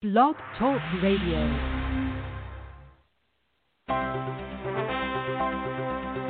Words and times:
Blog 0.00 0.36
Talk 0.56 0.80
Radio. 1.02 1.42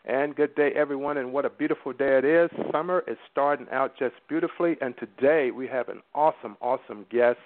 And 0.04 0.34
good 0.34 0.54
day, 0.56 0.70
everyone, 0.74 1.16
and 1.18 1.32
what 1.32 1.44
a 1.44 1.50
beautiful 1.50 1.92
day 1.92 2.18
it 2.18 2.24
is. 2.24 2.50
Summer 2.72 3.04
is 3.06 3.16
starting 3.30 3.68
out 3.70 3.96
just 3.96 4.14
beautifully, 4.28 4.76
and 4.80 4.94
today 4.98 5.52
we 5.52 5.68
have 5.68 5.88
an 5.88 6.00
awesome, 6.12 6.56
awesome 6.60 7.06
guest. 7.08 7.38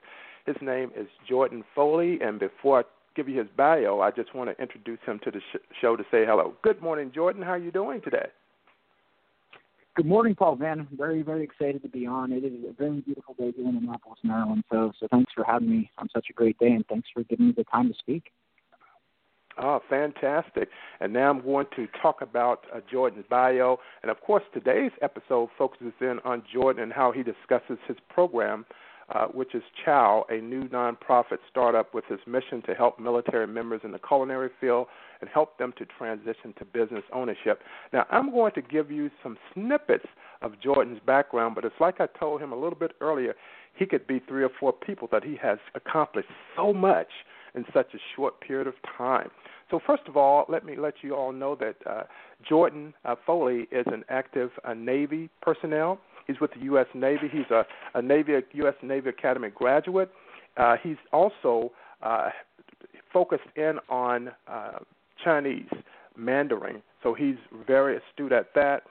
His 0.46 0.56
name 0.62 0.90
is 0.96 1.06
Jordan 1.28 1.64
Foley, 1.74 2.18
and 2.22 2.40
before 2.40 2.80
I 2.80 2.82
give 3.14 3.28
you 3.28 3.38
his 3.38 3.48
bio, 3.58 4.00
I 4.00 4.10
just 4.10 4.34
want 4.34 4.48
to 4.48 4.62
introduce 4.62 5.00
him 5.04 5.20
to 5.24 5.30
the 5.30 5.40
sh- 5.52 5.58
show 5.82 5.96
to 5.96 6.02
say 6.04 6.24
hello. 6.24 6.54
Good 6.62 6.80
morning, 6.80 7.12
Jordan. 7.14 7.42
How 7.42 7.52
are 7.52 7.58
you 7.58 7.70
doing 7.70 8.00
today? 8.00 8.28
Good 9.94 10.06
morning, 10.06 10.34
Paul. 10.34 10.56
Man, 10.56 10.88
very, 10.96 11.20
very 11.20 11.44
excited 11.44 11.82
to 11.82 11.88
be 11.88 12.06
on. 12.06 12.32
It 12.32 12.44
is 12.44 12.52
a 12.68 12.72
very 12.72 13.00
beautiful 13.02 13.34
day 13.34 13.52
here 13.54 13.68
in 13.68 13.76
Annapolis, 13.76 14.18
Maryland. 14.22 14.64
So, 14.72 14.92
so 14.98 15.08
thanks 15.10 15.30
for 15.34 15.44
having 15.44 15.68
me 15.68 15.90
on 15.98 16.08
such 16.14 16.28
a 16.30 16.32
great 16.32 16.58
day, 16.58 16.72
and 16.72 16.86
thanks 16.86 17.08
for 17.12 17.22
giving 17.24 17.48
me 17.48 17.54
the 17.54 17.64
time 17.64 17.88
to 17.88 17.94
speak. 17.98 18.32
Oh, 19.58 19.80
fantastic. 19.88 20.68
And 21.00 21.12
now 21.12 21.30
I'm 21.30 21.40
going 21.40 21.66
to 21.76 21.86
talk 22.02 22.20
about 22.20 22.64
uh, 22.74 22.80
Jordan's 22.90 23.24
bio. 23.30 23.78
And 24.02 24.10
of 24.10 24.20
course, 24.20 24.42
today's 24.52 24.92
episode 25.00 25.48
focuses 25.56 25.94
in 26.00 26.18
on 26.24 26.42
Jordan 26.52 26.82
and 26.82 26.92
how 26.92 27.10
he 27.10 27.22
discusses 27.22 27.78
his 27.88 27.96
program, 28.10 28.66
uh, 29.14 29.26
which 29.28 29.54
is 29.54 29.62
CHOW, 29.82 30.26
a 30.28 30.42
new 30.42 30.68
nonprofit 30.68 31.38
startup 31.50 31.94
with 31.94 32.04
his 32.06 32.18
mission 32.26 32.60
to 32.66 32.74
help 32.74 33.00
military 33.00 33.46
members 33.46 33.80
in 33.82 33.92
the 33.92 33.98
culinary 33.98 34.50
field 34.60 34.88
and 35.22 35.30
help 35.30 35.56
them 35.56 35.72
to 35.78 35.86
transition 35.86 36.52
to 36.58 36.64
business 36.66 37.04
ownership. 37.14 37.62
Now, 37.94 38.04
I'm 38.10 38.30
going 38.30 38.52
to 38.52 38.62
give 38.62 38.90
you 38.90 39.10
some 39.22 39.38
snippets 39.54 40.06
of 40.42 40.60
Jordan's 40.60 41.00
background, 41.06 41.54
but 41.54 41.64
it's 41.64 41.80
like 41.80 41.98
I 41.98 42.08
told 42.18 42.42
him 42.42 42.52
a 42.52 42.56
little 42.56 42.78
bit 42.78 42.92
earlier, 43.00 43.34
he 43.74 43.86
could 43.86 44.06
be 44.06 44.20
three 44.28 44.44
or 44.44 44.50
four 44.60 44.74
people 44.74 45.08
that 45.12 45.24
he 45.24 45.36
has 45.42 45.58
accomplished 45.74 46.28
so 46.54 46.74
much 46.74 47.08
in 47.56 47.64
such 47.74 47.94
a 47.94 47.98
short 48.14 48.40
period 48.40 48.66
of 48.66 48.74
time. 48.96 49.30
So, 49.70 49.80
first 49.84 50.02
of 50.06 50.16
all, 50.16 50.44
let 50.48 50.64
me 50.64 50.76
let 50.76 50.94
you 51.02 51.16
all 51.16 51.32
know 51.32 51.56
that 51.56 51.76
uh, 51.84 52.02
Jordan 52.48 52.94
uh, 53.04 53.16
Foley 53.26 53.66
is 53.72 53.86
an 53.86 54.04
active 54.08 54.50
uh, 54.64 54.74
Navy 54.74 55.28
personnel. 55.42 55.98
He's 56.26 56.40
with 56.40 56.52
the 56.54 56.60
U.S. 56.60 56.86
Navy. 56.94 57.28
He's 57.30 57.50
a, 57.50 57.64
a 57.94 58.02
Navy 58.02 58.34
U.S. 58.52 58.74
Navy 58.82 59.08
Academy 59.08 59.48
graduate. 59.52 60.10
Uh, 60.56 60.76
he's 60.80 60.96
also 61.12 61.72
uh, 62.02 62.30
focused 63.12 63.48
in 63.56 63.78
on 63.88 64.30
uh, 64.46 64.78
Chinese 65.22 65.68
Mandarin, 66.16 66.82
so 67.02 67.14
he's 67.14 67.36
very 67.66 67.96
astute 67.98 68.32
at 68.32 68.54
that. 68.54 68.82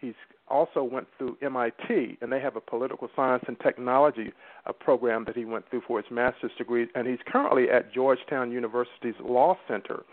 He's 0.00 0.14
also 0.52 0.84
went 0.84 1.08
through 1.16 1.36
MIT, 1.42 2.18
and 2.20 2.30
they 2.30 2.40
have 2.40 2.56
a 2.56 2.60
political 2.60 3.08
science 3.16 3.42
and 3.48 3.58
technology 3.60 4.32
uh, 4.66 4.72
program 4.72 5.24
that 5.24 5.36
he 5.36 5.44
went 5.44 5.68
through 5.70 5.82
for 5.88 6.00
his 6.00 6.10
master's 6.10 6.52
degree, 6.58 6.86
and 6.94 7.08
he's 7.08 7.18
currently 7.26 7.70
at 7.70 7.92
Georgetown 7.92 8.52
University's 8.52 9.14
Law 9.24 9.56
Center. 9.66 10.04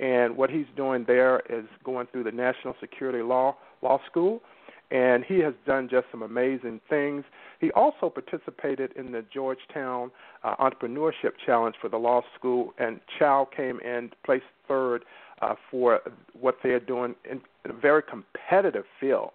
And 0.00 0.36
what 0.36 0.50
he's 0.50 0.66
doing 0.76 1.04
there 1.06 1.40
is 1.48 1.64
going 1.84 2.08
through 2.08 2.24
the 2.24 2.32
National 2.32 2.74
Security 2.80 3.22
Law 3.22 3.56
Law 3.80 4.00
School, 4.10 4.42
and 4.90 5.24
he 5.24 5.38
has 5.38 5.54
done 5.66 5.88
just 5.88 6.06
some 6.10 6.22
amazing 6.22 6.80
things. 6.90 7.24
He 7.60 7.70
also 7.72 8.10
participated 8.10 8.92
in 8.96 9.12
the 9.12 9.24
Georgetown 9.32 10.10
uh, 10.42 10.56
Entrepreneurship 10.56 11.32
Challenge 11.46 11.76
for 11.80 11.88
the 11.88 11.96
law 11.96 12.22
school, 12.36 12.74
and 12.78 13.00
Chow 13.18 13.48
came 13.56 13.78
in 13.80 14.10
placed 14.24 14.44
third 14.66 15.04
uh, 15.40 15.54
for 15.70 16.00
what 16.38 16.58
they 16.62 16.70
are 16.70 16.80
doing 16.80 17.14
in, 17.30 17.40
in 17.64 17.70
a 17.70 17.74
very 17.74 18.02
competitive 18.02 18.84
field. 19.00 19.30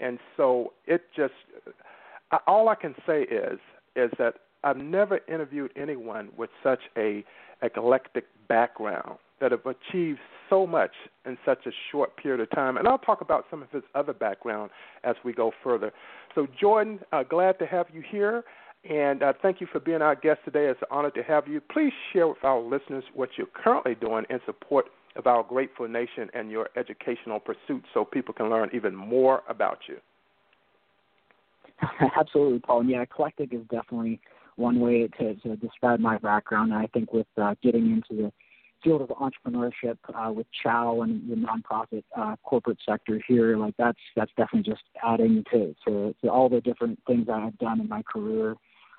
And 0.00 0.18
so 0.36 0.72
it 0.86 1.02
just 1.16 1.34
all 2.46 2.68
I 2.68 2.74
can 2.74 2.94
say 3.06 3.22
is 3.22 3.58
is 3.96 4.10
that 4.18 4.34
I've 4.64 4.76
never 4.76 5.20
interviewed 5.28 5.70
anyone 5.76 6.30
with 6.36 6.50
such 6.62 6.80
a 6.96 7.24
eclectic 7.62 8.24
background 8.48 9.18
that 9.40 9.52
have 9.52 9.66
achieved 9.66 10.18
so 10.48 10.66
much 10.66 10.92
in 11.26 11.36
such 11.44 11.66
a 11.66 11.70
short 11.90 12.16
period 12.16 12.40
of 12.40 12.50
time. 12.50 12.76
And 12.76 12.88
I'll 12.88 12.98
talk 12.98 13.20
about 13.20 13.44
some 13.50 13.62
of 13.62 13.70
his 13.70 13.82
other 13.94 14.12
background 14.12 14.70
as 15.02 15.16
we 15.24 15.32
go 15.32 15.52
further. 15.62 15.92
So, 16.34 16.46
Jordan, 16.58 17.00
uh, 17.12 17.22
glad 17.22 17.58
to 17.58 17.66
have 17.66 17.86
you 17.92 18.02
here. 18.08 18.44
And 18.88 19.22
uh, 19.22 19.32
thank 19.40 19.60
you 19.60 19.66
for 19.70 19.80
being 19.80 20.02
our 20.02 20.14
guest 20.14 20.40
today. 20.44 20.66
It's 20.66 20.80
an 20.82 20.88
honor 20.90 21.10
to 21.10 21.22
have 21.22 21.48
you. 21.48 21.60
Please 21.60 21.92
share 22.12 22.28
with 22.28 22.42
our 22.42 22.60
listeners 22.60 23.04
what 23.14 23.30
you're 23.36 23.46
currently 23.46 23.94
doing 23.94 24.24
in 24.28 24.40
support 24.44 24.86
of 25.16 25.26
our 25.26 25.42
grateful 25.42 25.88
nation 25.88 26.28
and 26.34 26.50
your 26.50 26.68
educational 26.76 27.40
pursuits 27.40 27.86
so 27.94 28.04
people 28.04 28.34
can 28.34 28.50
learn 28.50 28.70
even 28.72 28.94
more 28.94 29.42
about 29.48 29.78
you. 29.88 29.96
Absolutely, 32.18 32.60
Paul. 32.60 32.80
And 32.80 32.90
yeah, 32.90 33.02
eclectic 33.02 33.52
is 33.52 33.62
definitely 33.70 34.20
one 34.56 34.80
way 34.80 35.08
to, 35.18 35.34
to 35.34 35.56
describe 35.56 36.00
my 36.00 36.18
background. 36.18 36.72
And 36.72 36.80
I 36.80 36.86
think 36.86 37.12
with 37.12 37.26
uh, 37.40 37.54
getting 37.62 37.90
into 37.90 38.22
the 38.22 38.32
field 38.82 39.02
of 39.02 39.08
entrepreneurship 39.08 39.96
uh, 40.14 40.32
with 40.32 40.46
Chow 40.62 41.02
and 41.02 41.28
the 41.30 41.36
nonprofit 41.36 42.04
uh, 42.16 42.36
corporate 42.44 42.78
sector 42.86 43.20
here, 43.26 43.56
like 43.56 43.74
that's 43.78 43.98
that's 44.14 44.30
definitely 44.36 44.70
just 44.70 44.82
adding 45.02 45.42
to, 45.50 45.74
to 45.86 46.14
to 46.22 46.28
all 46.28 46.48
the 46.48 46.60
different 46.60 47.00
things 47.06 47.28
I 47.32 47.40
have 47.40 47.58
done 47.58 47.80
in 47.80 47.88
my 47.88 48.02
career 48.02 48.56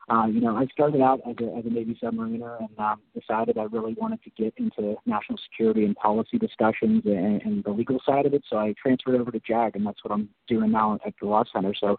uh, 0.07 0.25
you 0.27 0.39
know, 0.39 0.55
I 0.55 0.67
started 0.67 1.01
out 1.01 1.21
as 1.27 1.35
a, 1.41 1.57
as 1.57 1.65
a 1.65 1.69
Navy 1.69 1.97
submariner 2.01 2.59
and 2.59 2.79
um, 2.79 3.01
decided 3.19 3.57
I 3.57 3.63
really 3.63 3.93
wanted 3.93 4.21
to 4.23 4.29
get 4.31 4.53
into 4.57 4.95
national 5.05 5.39
security 5.49 5.83
and 5.83 5.95
policy 5.95 6.37
discussions 6.37 7.03
and, 7.05 7.41
and 7.41 7.63
the 7.63 7.71
legal 7.71 7.99
side 8.05 8.27
of 8.27 8.33
it. 8.33 8.43
So 8.47 8.57
I 8.57 8.75
transferred 8.79 9.19
over 9.19 9.31
to 9.31 9.39
JAG, 9.39 9.75
and 9.75 9.85
that's 9.85 10.03
what 10.03 10.13
I'm 10.13 10.29
doing 10.47 10.71
now 10.71 10.99
at 11.05 11.13
the 11.19 11.27
Law 11.27 11.43
Center. 11.51 11.73
So 11.79 11.97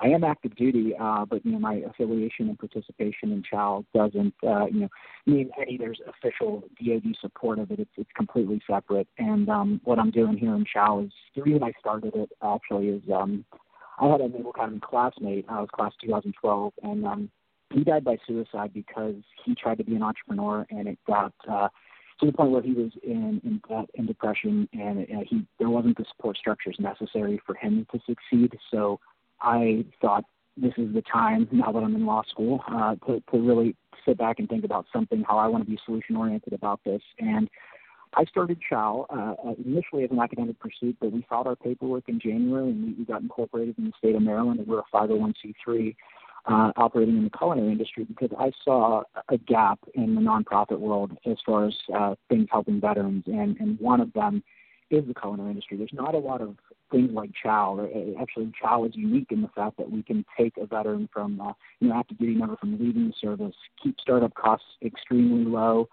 I 0.00 0.06
am 0.06 0.22
active 0.22 0.54
duty, 0.54 0.94
uh, 1.00 1.24
but 1.24 1.44
you 1.44 1.50
know, 1.50 1.58
my 1.58 1.82
affiliation 1.88 2.48
and 2.48 2.58
participation 2.58 3.32
in 3.32 3.42
CHOW 3.42 3.84
doesn't, 3.92 4.34
uh, 4.46 4.66
you 4.66 4.80
know, 4.82 4.88
mean 5.26 5.50
any 5.60 5.76
there's 5.76 6.00
official 6.06 6.62
DoD 6.80 7.16
support 7.20 7.58
of 7.58 7.72
it. 7.72 7.80
It's 7.80 7.90
it's 7.96 8.10
completely 8.16 8.62
separate. 8.70 9.08
And 9.18 9.48
um, 9.48 9.80
what 9.82 9.98
I'm 9.98 10.12
doing 10.12 10.38
here 10.38 10.54
in 10.54 10.64
CHOW 10.72 11.06
is 11.06 11.12
the 11.34 11.42
reason 11.42 11.64
I 11.64 11.72
started 11.80 12.14
it 12.14 12.30
actually 12.40 12.88
is 12.88 13.02
um, 13.12 13.44
I 14.00 14.06
had 14.06 14.20
a 14.20 14.28
Naval 14.28 14.50
Academy 14.50 14.80
classmate. 14.80 15.46
I 15.48 15.60
was 15.60 15.68
class 15.74 15.92
2012, 16.00 16.72
and 16.84 17.04
um, 17.04 17.30
he 17.72 17.84
died 17.84 18.04
by 18.04 18.16
suicide 18.26 18.72
because 18.72 19.16
he 19.44 19.54
tried 19.54 19.78
to 19.78 19.84
be 19.84 19.94
an 19.94 20.02
entrepreneur 20.02 20.66
and 20.70 20.88
it 20.88 20.98
got 21.06 21.32
uh, 21.50 21.68
to 22.20 22.26
the 22.26 22.32
point 22.32 22.50
where 22.50 22.62
he 22.62 22.72
was 22.72 22.90
in 23.02 23.40
in 23.44 23.60
debt 23.68 23.88
and 23.96 24.06
depression 24.06 24.68
and 24.72 25.00
uh, 25.02 25.20
he 25.26 25.46
there 25.58 25.68
wasn't 25.68 25.96
the 25.96 26.04
support 26.10 26.36
structures 26.36 26.76
necessary 26.78 27.40
for 27.46 27.54
him 27.54 27.86
to 27.92 28.00
succeed. 28.06 28.56
So 28.70 29.00
I 29.40 29.84
thought 30.00 30.24
this 30.56 30.72
is 30.76 30.92
the 30.94 31.02
time 31.02 31.46
now 31.52 31.70
that 31.70 31.78
I'm 31.78 31.94
in 31.94 32.06
law 32.06 32.22
school 32.28 32.64
uh, 32.68 32.96
to 33.06 33.22
to 33.30 33.38
really 33.38 33.76
sit 34.04 34.18
back 34.18 34.38
and 34.38 34.48
think 34.48 34.64
about 34.64 34.86
something 34.92 35.22
how 35.28 35.38
I 35.38 35.46
want 35.46 35.64
to 35.64 35.70
be 35.70 35.78
solution 35.84 36.16
oriented 36.16 36.52
about 36.52 36.80
this 36.84 37.02
and. 37.18 37.48
I 38.14 38.24
started 38.24 38.58
Chow 38.66 39.04
uh, 39.10 39.52
initially 39.62 40.02
as 40.02 40.10
an 40.10 40.18
academic 40.18 40.58
pursuit, 40.58 40.96
but 40.98 41.12
we 41.12 41.26
filed 41.28 41.46
our 41.46 41.54
paperwork 41.54 42.04
in 42.08 42.18
January 42.18 42.70
and 42.70 42.82
we, 42.82 42.92
we 43.00 43.04
got 43.04 43.20
incorporated 43.20 43.76
in 43.76 43.84
the 43.84 43.92
state 43.98 44.14
of 44.14 44.22
Maryland. 44.22 44.60
And 44.60 44.66
we're 44.66 44.78
a 44.78 44.84
501c3 44.90 45.94
uh, 46.46 46.72
operating 46.76 47.16
in 47.16 47.24
the 47.24 47.30
culinary 47.30 47.72
industry 47.72 48.04
because 48.04 48.30
I 48.38 48.52
saw 48.64 49.02
a 49.28 49.38
gap 49.38 49.78
in 49.94 50.14
the 50.14 50.20
nonprofit 50.20 50.78
world 50.78 51.16
as 51.26 51.36
far 51.44 51.66
as 51.66 51.74
uh, 51.94 52.14
things 52.28 52.48
helping 52.50 52.80
veterans, 52.80 53.24
and, 53.26 53.56
and 53.58 53.78
one 53.80 54.00
of 54.00 54.12
them 54.12 54.42
is 54.90 55.06
the 55.06 55.14
culinary 55.14 55.50
industry. 55.50 55.76
There's 55.76 55.90
not 55.92 56.14
a 56.14 56.18
lot 56.18 56.40
of 56.40 56.56
things 56.90 57.10
like 57.12 57.30
Chow. 57.42 57.78
Uh, 57.78 58.20
actually, 58.20 58.50
Chow 58.60 58.84
is 58.84 58.92
unique 58.94 59.28
in 59.30 59.42
the 59.42 59.48
fact 59.48 59.76
that 59.76 59.90
we 59.90 60.02
can 60.02 60.24
take 60.38 60.56
a 60.56 60.66
veteran 60.66 61.08
from, 61.12 61.40
uh, 61.40 61.52
you 61.80 61.88
know, 61.88 61.98
active 61.98 62.18
duty 62.18 62.34
member 62.34 62.56
from 62.56 62.72
leaving 62.72 63.08
the 63.08 63.14
service, 63.20 63.54
keep 63.82 63.96
startup 64.00 64.34
costs 64.34 64.66
extremely 64.82 65.44
low, 65.44 65.88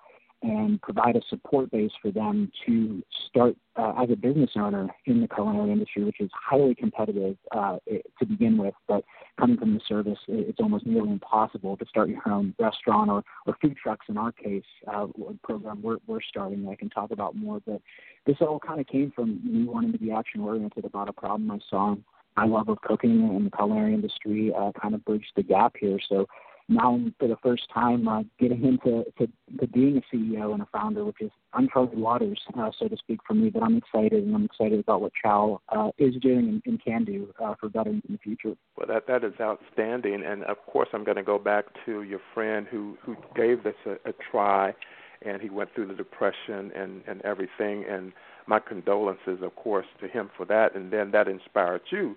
and 0.45 0.79
provide 0.81 1.15
a 1.15 1.21
support 1.27 1.71
base 1.71 1.91
for 2.01 2.11
them 2.11 2.51
to 2.65 3.01
start 3.27 3.55
uh, 3.77 3.93
as 3.97 4.09
a 4.11 4.15
business 4.15 4.51
owner 4.55 4.87
in 5.05 5.19
the 5.19 5.27
culinary 5.27 5.71
industry, 5.71 6.03
which 6.03 6.21
is 6.21 6.29
highly 6.33 6.75
competitive 6.75 7.35
uh, 7.51 7.77
to 8.19 8.25
begin 8.25 8.55
with. 8.57 8.75
But 8.87 9.03
coming 9.39 9.57
from 9.57 9.73
the 9.73 9.81
service, 9.87 10.19
it's 10.27 10.59
almost 10.59 10.85
nearly 10.85 11.11
impossible 11.11 11.77
to 11.77 11.85
start 11.87 12.09
your 12.09 12.21
own 12.29 12.53
restaurant 12.59 13.09
or, 13.09 13.23
or 13.47 13.57
food 13.59 13.75
trucks. 13.81 14.05
In 14.07 14.17
our 14.17 14.31
case, 14.31 14.63
uh, 14.87 15.07
program 15.43 15.81
we're, 15.81 15.97
we're 16.05 16.21
starting, 16.21 16.67
I 16.69 16.75
can 16.75 16.91
talk 16.91 17.09
about 17.09 17.35
more. 17.35 17.59
But 17.65 17.81
this 18.27 18.37
all 18.39 18.59
kind 18.59 18.79
of 18.79 18.85
came 18.85 19.11
from 19.15 19.41
me 19.43 19.65
wanting 19.65 19.93
to 19.93 19.99
be 19.99 20.11
action 20.11 20.41
oriented 20.41 20.85
about 20.85 21.09
a 21.09 21.13
problem 21.13 21.49
I 21.49 21.59
saw. 21.69 21.95
My 22.37 22.45
love 22.45 22.69
of 22.69 22.79
cooking 22.81 23.31
and 23.35 23.47
the 23.47 23.51
culinary 23.51 23.93
industry 23.95 24.53
uh, 24.55 24.71
kind 24.79 24.93
of 24.93 25.03
bridged 25.05 25.31
the 25.35 25.43
gap 25.43 25.73
here. 25.79 25.97
So 26.07 26.27
now 26.67 26.99
for 27.19 27.27
the 27.27 27.37
first 27.43 27.63
time 27.73 28.07
uh, 28.07 28.23
getting 28.39 28.63
into 28.65 29.03
to, 29.17 29.27
to 29.59 29.67
being 29.67 29.97
a 29.97 30.15
CEO 30.15 30.53
and 30.53 30.61
a 30.61 30.67
founder, 30.71 31.05
which 31.05 31.21
is 31.21 31.31
uncharted 31.53 31.97
waters, 31.97 32.39
uh, 32.57 32.71
so 32.77 32.87
to 32.87 32.97
speak, 32.97 33.19
for 33.27 33.33
me. 33.33 33.49
But 33.49 33.63
I'm 33.63 33.77
excited, 33.77 34.23
and 34.23 34.35
I'm 34.35 34.45
excited 34.45 34.79
about 34.79 35.01
what 35.01 35.11
Chow 35.21 35.61
uh, 35.69 35.89
is 35.97 36.15
doing 36.21 36.49
and, 36.49 36.61
and 36.65 36.83
can 36.83 37.05
do 37.05 37.33
uh, 37.43 37.53
for 37.59 37.69
veterans 37.69 38.03
in 38.07 38.13
the 38.13 38.19
future. 38.19 38.55
Well, 38.77 38.87
that 38.87 39.07
that 39.07 39.23
is 39.23 39.33
outstanding, 39.39 40.23
and 40.25 40.43
of 40.45 40.57
course, 40.65 40.89
I'm 40.93 41.03
going 41.03 41.17
to 41.17 41.23
go 41.23 41.37
back 41.37 41.65
to 41.85 42.01
your 42.03 42.21
friend 42.33 42.65
who 42.69 42.97
who 43.03 43.15
gave 43.35 43.63
this 43.63 43.75
a, 43.85 44.09
a 44.09 44.13
try, 44.31 44.73
and 45.21 45.41
he 45.41 45.49
went 45.49 45.73
through 45.75 45.87
the 45.87 45.95
depression 45.95 46.71
and 46.75 47.03
and 47.07 47.21
everything, 47.21 47.85
and 47.89 48.11
my 48.47 48.59
condolences, 48.59 49.39
of 49.41 49.55
course, 49.55 49.87
to 50.01 50.07
him 50.07 50.29
for 50.35 50.45
that, 50.45 50.75
and 50.75 50.91
then 50.91 51.11
that 51.11 51.27
inspired 51.27 51.81
you 51.89 52.15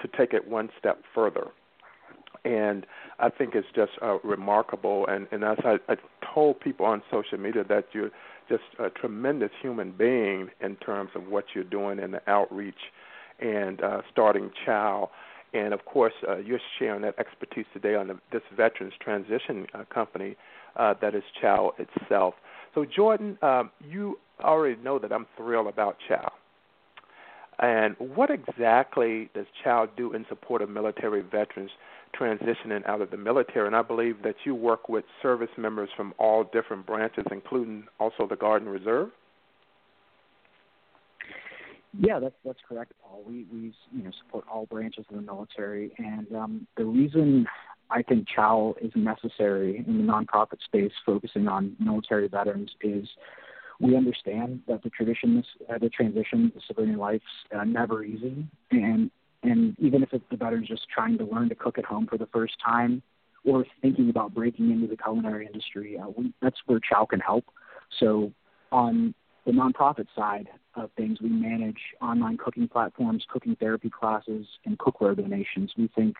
to 0.00 0.08
take 0.08 0.32
it 0.32 0.48
one 0.48 0.68
step 0.78 1.02
further 1.14 1.48
and 2.46 2.86
I 3.18 3.28
think 3.28 3.54
it's 3.54 3.66
just 3.74 3.92
uh, 4.00 4.18
remarkable. 4.22 5.06
And, 5.08 5.26
and 5.32 5.42
as 5.42 5.58
I, 5.64 5.78
I 5.88 5.96
told 6.32 6.60
people 6.60 6.86
on 6.86 7.02
social 7.10 7.38
media 7.38 7.64
that 7.68 7.86
you're 7.92 8.10
just 8.48 8.62
a 8.78 8.88
tremendous 8.88 9.50
human 9.60 9.90
being 9.90 10.50
in 10.60 10.76
terms 10.76 11.10
of 11.16 11.26
what 11.26 11.46
you're 11.54 11.64
doing 11.64 11.98
in 11.98 12.12
the 12.12 12.22
outreach 12.30 12.92
and 13.40 13.82
uh, 13.82 14.02
starting 14.12 14.50
Chow. 14.64 15.10
And 15.54 15.74
of 15.74 15.84
course, 15.86 16.12
uh, 16.28 16.36
you're 16.36 16.60
sharing 16.78 17.02
that 17.02 17.18
expertise 17.18 17.66
today 17.72 17.96
on 17.96 18.06
the, 18.06 18.18
this 18.30 18.42
veterans 18.56 18.94
transition 19.00 19.66
uh, 19.74 19.82
company 19.92 20.36
uh, 20.76 20.94
that 21.00 21.16
is 21.16 21.24
Chow 21.40 21.72
itself. 21.78 22.34
So, 22.74 22.84
Jordan, 22.84 23.38
um, 23.42 23.70
you 23.80 24.20
already 24.40 24.80
know 24.82 25.00
that 25.00 25.12
I'm 25.12 25.26
thrilled 25.36 25.66
about 25.66 25.96
Chow. 26.06 26.30
And 27.58 27.96
what 27.98 28.30
exactly 28.30 29.30
does 29.34 29.46
Chow 29.64 29.88
do 29.96 30.12
in 30.12 30.26
support 30.28 30.60
of 30.60 30.68
military 30.68 31.22
veterans 31.22 31.70
transitioning 32.18 32.86
out 32.86 33.00
of 33.00 33.10
the 33.10 33.16
military, 33.16 33.66
and 33.66 33.76
I 33.76 33.82
believe 33.82 34.22
that 34.22 34.36
you 34.44 34.54
work 34.54 34.88
with 34.88 35.04
service 35.22 35.50
members 35.56 35.88
from 35.96 36.14
all 36.18 36.44
different 36.44 36.86
branches, 36.86 37.24
including 37.30 37.84
also 37.98 38.26
the 38.28 38.36
Guard 38.36 38.62
and 38.62 38.70
Reserve. 38.70 39.10
Yeah, 41.98 42.18
that's 42.18 42.34
that's 42.44 42.58
correct, 42.68 42.92
Paul. 43.02 43.22
We 43.26 43.46
we 43.50 43.72
you 43.94 44.04
know 44.04 44.10
support 44.22 44.44
all 44.52 44.66
branches 44.66 45.06
of 45.08 45.16
the 45.16 45.22
military, 45.22 45.92
and 45.98 46.30
um, 46.34 46.66
the 46.76 46.84
reason 46.84 47.46
I 47.90 48.02
think 48.02 48.26
Chow 48.34 48.74
is 48.82 48.92
necessary 48.94 49.82
in 49.86 49.98
the 49.98 50.12
nonprofit 50.12 50.62
space, 50.64 50.92
focusing 51.06 51.48
on 51.48 51.74
military 51.78 52.28
veterans, 52.28 52.70
is 52.82 53.08
we 53.80 53.96
understand 53.96 54.62
that 54.68 54.82
the 54.82 54.90
traditions, 54.90 55.44
uh, 55.68 55.78
the 55.78 55.88
transition 55.88 56.50
to 56.52 56.60
civilian 56.66 56.96
life's 56.96 57.24
uh, 57.56 57.64
never 57.64 58.04
easy, 58.04 58.46
and 58.70 59.10
and 59.42 59.76
even 59.78 60.02
if 60.02 60.12
it's 60.12 60.24
the 60.30 60.36
veteran's 60.36 60.68
just 60.68 60.86
trying 60.92 61.18
to 61.18 61.24
learn 61.24 61.48
to 61.48 61.54
cook 61.54 61.78
at 61.78 61.84
home 61.84 62.06
for 62.06 62.18
the 62.18 62.26
first 62.26 62.54
time 62.64 63.02
or 63.44 63.64
thinking 63.80 64.10
about 64.10 64.34
breaking 64.34 64.70
into 64.70 64.86
the 64.88 64.96
culinary 64.96 65.46
industry, 65.46 65.98
uh, 65.98 66.08
we, 66.16 66.32
that's 66.42 66.56
where 66.66 66.80
Chow 66.80 67.04
can 67.04 67.20
help. 67.20 67.44
So 68.00 68.32
on 68.72 69.14
the 69.44 69.52
nonprofit 69.52 70.06
side 70.16 70.48
of 70.74 70.90
things, 70.96 71.20
we 71.20 71.28
manage 71.28 71.78
online 72.02 72.36
cooking 72.36 72.66
platforms, 72.66 73.24
cooking 73.30 73.56
therapy 73.60 73.88
classes, 73.88 74.46
and 74.64 74.76
cookware 74.78 75.16
donations. 75.16 75.72
We 75.78 75.88
think 75.94 76.16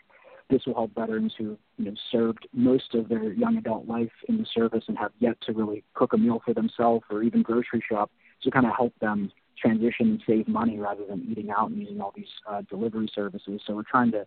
this 0.49 0.63
will 0.67 0.75
help 0.75 0.95
veterans 0.95 1.35
who 1.37 1.59
you 1.79 1.87
know, 1.87 1.95
served 2.11 2.47
most 2.53 2.95
of 2.95 3.09
their 3.09 3.33
young 3.33 3.57
adult 3.57 3.87
life 3.87 4.13
in 4.29 4.39
the 4.39 4.47
service 4.55 4.85
and 4.89 4.97
have 4.97 5.13
yet 5.19 5.37
to 5.43 5.53
really 5.53 5.83
cook 5.95 6.13
a 6.13 6.19
meal 6.19 6.41
for 6.45 6.55
themselves 6.55 7.05
or 7.11 7.23
even 7.23 7.43
grocery 7.43 7.83
shop 7.89 8.11
to 8.43 8.51
kind 8.51 8.67
of 8.67 8.73
help 8.77 8.93
them 9.01 9.31
transition 9.61 10.11
and 10.11 10.23
save 10.27 10.47
money 10.47 10.79
rather 10.79 11.05
than 11.09 11.27
eating 11.31 11.51
out 11.51 11.71
and 11.71 11.79
using 11.79 12.01
all 12.01 12.13
these 12.15 12.27
uh, 12.49 12.63
delivery 12.69 13.11
services. 13.15 13.61
So 13.67 13.75
we're 13.75 13.83
trying 13.83 14.13
to 14.13 14.27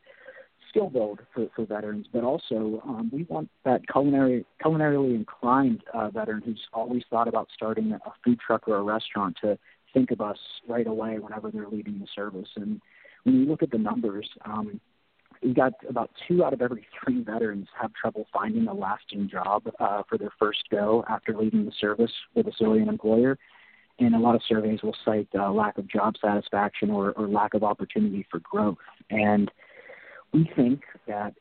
skill 0.70 0.90
build 0.90 1.20
for, 1.34 1.48
for 1.56 1.66
veterans, 1.66 2.08
but 2.12 2.24
also 2.24 2.82
um, 2.86 3.10
we 3.14 3.24
want 3.24 3.50
that 3.66 3.82
culinary 3.88 4.46
culinarily 4.64 5.16
inclined 5.16 5.84
uh, 5.94 6.10
veteran 6.10 6.42
who's 6.44 6.62
always 6.74 7.04
thought 7.10 7.28
about 7.28 7.48
starting 7.54 7.92
a 7.92 8.00
food 8.24 8.40
truck 8.46 8.68
or 8.68 8.78
a 8.78 8.84
restaurant 8.84 9.38
to 9.42 9.58
think 9.94 10.12
of 10.12 10.22
us 10.22 10.38
right 10.68 10.88
away 10.88 11.18
whenever 11.20 11.50
they're 11.50 11.68
leaving 11.68 12.00
the 12.00 12.08
service. 12.14 12.50
And 12.56 12.82
when 13.24 13.40
you 13.40 13.46
look 13.46 13.64
at 13.64 13.72
the 13.72 13.78
numbers, 13.78 14.30
um, 14.46 14.80
we've 15.44 15.56
got 15.56 15.74
about 15.88 16.12
two 16.28 16.44
out 16.44 16.54
of 16.54 16.62
every 16.62 16.86
three 17.04 17.24
veterans 17.24 17.68
have 17.80 17.94
trouble 17.94 18.26
finding 18.34 18.68
a 18.68 18.74
lasting 18.74 19.30
job 19.30 19.64
uh, 19.80 20.04
for 20.08 20.18
their 20.18 20.32
first 20.38 20.64
go 20.70 21.04
after 21.10 21.36
leaving 21.36 21.66
the 21.66 21.72
service 21.80 22.12
with 22.36 22.48
a 22.48 22.52
civilian 22.58 22.90
employer 22.90 23.38
and 24.00 24.16
a 24.16 24.20
lot 24.20 24.36
of 24.36 24.42
surveys 24.48 24.82
will 24.82 24.96
cite 25.06 25.28
uh, 25.38 25.52
lack 25.52 25.78
of 25.78 25.88
job 25.88 26.16
satisfaction 26.22 26.90
or, 26.90 27.12
or 27.12 27.28
lack 27.28 27.54
of 27.54 27.64
opportunity 27.64 28.26
for 28.32 28.40
growth. 28.40 28.78
And 29.10 29.52
we 30.34 30.50
think 30.56 30.82
that 31.08 31.34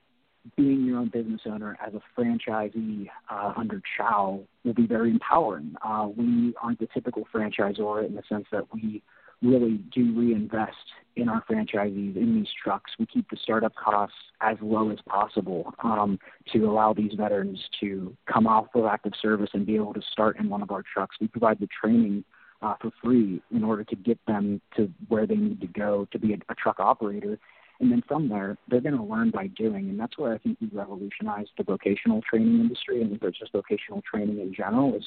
being 0.57 0.85
your 0.85 0.99
own 0.99 1.09
business 1.09 1.43
owner 1.47 1.77
as 1.85 1.93
a 1.95 2.21
franchisee 2.21 3.09
uh, 3.31 3.53
under 3.57 3.83
Chow 3.97 4.41
will 4.65 4.75
be 4.75 4.87
very 4.87 5.11
empowering. 5.11 5.75
Uh, 5.85 6.09
we 6.17 6.55
aren't 6.63 6.81
the 6.81 6.89
typical 6.93 7.27
franchisor 7.35 8.07
in 8.07 8.15
the 8.15 8.23
sense 8.29 8.47
that 8.51 8.65
we 8.73 9.03
really 9.43 9.79
do 9.93 10.13
reinvest 10.17 10.77
in 11.17 11.29
our 11.29 11.43
franchisees 11.51 12.17
in 12.17 12.35
these 12.35 12.49
trucks. 12.63 12.93
We 12.99 13.07
keep 13.07 13.29
the 13.31 13.37
startup 13.43 13.75
costs 13.75 14.17
as 14.41 14.57
low 14.61 14.91
as 14.91 14.99
possible 15.07 15.75
um, 15.83 16.19
to 16.53 16.71
allow 16.71 16.93
these 16.93 17.13
veterans 17.15 17.59
to 17.81 18.17
come 18.33 18.47
off 18.47 18.67
of 18.75 18.85
active 18.85 19.13
service 19.21 19.51
and 19.53 19.67
be 19.67 19.75
able 19.77 19.95
to 19.95 20.03
start 20.13 20.39
in 20.39 20.49
one 20.49 20.63
of 20.63 20.71
our 20.71 20.83
trucks. 20.83 21.17
We 21.21 21.29
provide 21.29 21.59
the 21.61 21.69
training 21.69 22.25
uh, 22.63 22.75
for 22.81 22.91
free 23.03 23.41
in 23.55 23.65
order 23.65 23.85
to 23.85 23.97
get 23.97 24.19
them 24.27 24.61
to 24.77 24.91
where 25.09 25.27
they 25.27 25.37
need 25.37 25.61
to 25.61 25.67
go 25.67 26.09
to 26.13 26.19
be 26.19 26.33
a, 26.33 26.39
a 26.49 26.55
truck 26.55 26.81
operator. 26.81 27.39
And 27.81 27.93
then 27.93 28.03
from 28.09 28.29
there, 28.29 28.57
they're 28.69 28.81
going 28.81 28.97
to 28.97 29.03
learn 29.03 29.31
by 29.31 29.47
doing. 29.47 29.89
And 29.89 30.01
that's 30.01 30.19
where 30.19 30.33
I 30.33 30.39
think 30.39 30.59
we 30.61 30.69
revolutionized 30.73 31.51
the 31.57 31.65
vocational 31.65 32.23
training 32.23 32.61
industry 32.61 33.03
and 33.03 33.19
just 33.39 33.53
vocational 33.53 34.03
training 34.03 34.41
in 34.41 34.53
general 34.53 34.95
is 34.97 35.05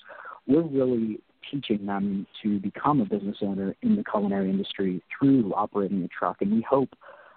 we're 0.47 0.61
really 0.61 1.19
teaching 1.49 1.85
them 1.85 2.25
to 2.43 2.59
become 2.59 3.01
a 3.01 3.05
business 3.05 3.37
owner 3.41 3.75
in 3.81 3.95
the 3.97 4.03
culinary 4.03 4.49
industry 4.49 5.03
through 5.17 5.53
operating 5.53 6.03
a 6.03 6.07
truck. 6.07 6.37
And 6.41 6.51
we 6.51 6.61
hope 6.61 6.95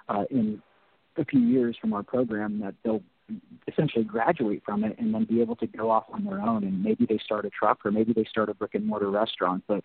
uh, 0.09 0.25
in 0.31 0.63
a 1.17 1.25
few 1.25 1.41
years 1.41 1.77
from 1.81 1.93
our 1.93 2.03
program 2.03 2.61
that 2.61 2.75
they'll 2.85 3.03
essentially 3.67 4.05
graduate 4.05 4.63
from 4.65 4.85
it 4.85 4.97
and 4.99 5.15
then 5.15 5.25
be 5.25 5.41
able 5.41 5.57
to 5.57 5.67
go 5.67 5.91
off 5.91 6.05
on 6.13 6.25
their 6.25 6.41
own 6.41 6.63
and 6.63 6.83
maybe 6.83 7.07
they 7.07 7.19
start 7.25 7.47
a 7.47 7.51
truck 7.51 7.79
or 7.85 7.91
maybe 7.91 8.13
they 8.13 8.25
start 8.25 8.51
a 8.51 8.55
brick 8.55 8.75
and 8.75 8.87
mortar 8.87 9.11
restaurant 9.11 9.65
but 9.67 9.83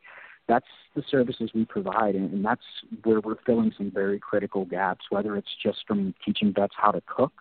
that's 0.50 0.68
the 0.96 1.04
services 1.10 1.52
we 1.56 1.64
provide 1.64 2.16
and, 2.16 2.34
and 2.34 2.44
that's 2.44 2.66
where 3.04 3.22
we're 3.22 3.42
filling 3.46 3.72
some 3.78 3.90
very 3.90 4.20
critical 4.20 4.66
gaps 4.66 5.06
whether 5.10 5.38
it's 5.38 5.56
just 5.64 5.80
from 5.88 6.14
teaching 6.26 6.52
vets 6.54 6.74
how 6.76 6.92
to 6.92 7.02
cook 7.08 7.32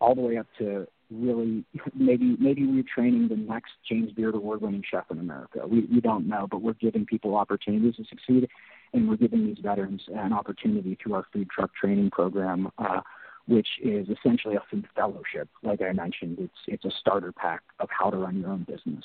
all 0.00 0.14
the 0.14 0.20
way 0.20 0.36
up 0.36 0.46
to 0.58 0.86
really 1.10 1.64
maybe 1.94 2.36
maybe 2.38 2.66
we're 2.66 2.82
training 2.82 3.28
the 3.28 3.36
next 3.36 3.72
James 3.88 4.12
Beard 4.12 4.34
award 4.34 4.62
winning 4.62 4.84
chef 4.88 5.04
in 5.10 5.18
America. 5.18 5.66
We 5.66 5.80
we 5.92 6.00
don't 6.00 6.26
know, 6.26 6.46
but 6.50 6.62
we're 6.62 6.74
giving 6.74 7.04
people 7.04 7.36
opportunities 7.36 7.96
to 7.96 8.04
succeed 8.04 8.48
and 8.92 9.08
we're 9.08 9.16
giving 9.16 9.46
these 9.46 9.58
veterans 9.62 10.02
an 10.14 10.32
opportunity 10.32 10.96
through 11.00 11.14
our 11.14 11.26
food 11.32 11.48
truck 11.50 11.74
training 11.74 12.10
program 12.10 12.70
uh, 12.78 13.00
which 13.46 13.68
is 13.82 14.06
essentially 14.08 14.54
a 14.54 14.62
food 14.70 14.86
fellowship. 14.94 15.48
Like 15.62 15.82
I 15.82 15.92
mentioned, 15.92 16.38
it's 16.40 16.60
it's 16.66 16.84
a 16.84 16.90
starter 17.00 17.32
pack 17.32 17.62
of 17.78 17.88
how 17.90 18.10
to 18.10 18.16
run 18.16 18.40
your 18.40 18.50
own 18.50 18.64
business. 18.68 19.04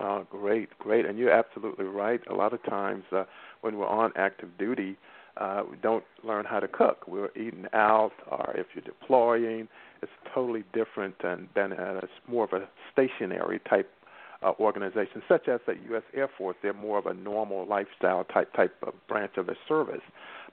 Oh, 0.00 0.26
great, 0.30 0.76
great, 0.78 1.06
and 1.06 1.18
you're 1.18 1.30
absolutely 1.30 1.84
right. 1.84 2.20
A 2.28 2.34
lot 2.34 2.52
of 2.52 2.62
times 2.64 3.04
uh, 3.12 3.24
when 3.60 3.78
we're 3.78 3.86
on 3.86 4.12
active 4.16 4.48
duty, 4.58 4.96
uh, 5.36 5.62
we 5.68 5.76
don't 5.76 6.04
learn 6.22 6.44
how 6.44 6.60
to 6.60 6.68
cook. 6.68 7.06
We're 7.06 7.30
eating 7.36 7.66
out, 7.72 8.12
or 8.30 8.54
if 8.56 8.66
you're 8.74 8.84
deploying, 8.84 9.68
it's 10.02 10.12
totally 10.34 10.64
different 10.72 11.14
than 11.22 11.48
than 11.54 11.72
uh, 11.72 12.00
it's 12.02 12.12
more 12.28 12.44
of 12.44 12.52
a 12.52 12.68
stationary 12.92 13.60
type 13.68 13.90
uh, 14.44 14.52
organization, 14.60 15.22
such 15.28 15.48
as 15.48 15.60
the 15.66 15.74
U.S. 15.90 16.02
Air 16.14 16.28
Force. 16.36 16.56
They're 16.62 16.72
more 16.72 16.98
of 16.98 17.06
a 17.06 17.14
normal 17.14 17.66
lifestyle 17.66 18.24
type 18.24 18.52
type 18.54 18.74
of 18.82 18.94
branch 19.08 19.32
of 19.36 19.46
the 19.46 19.56
service 19.66 20.02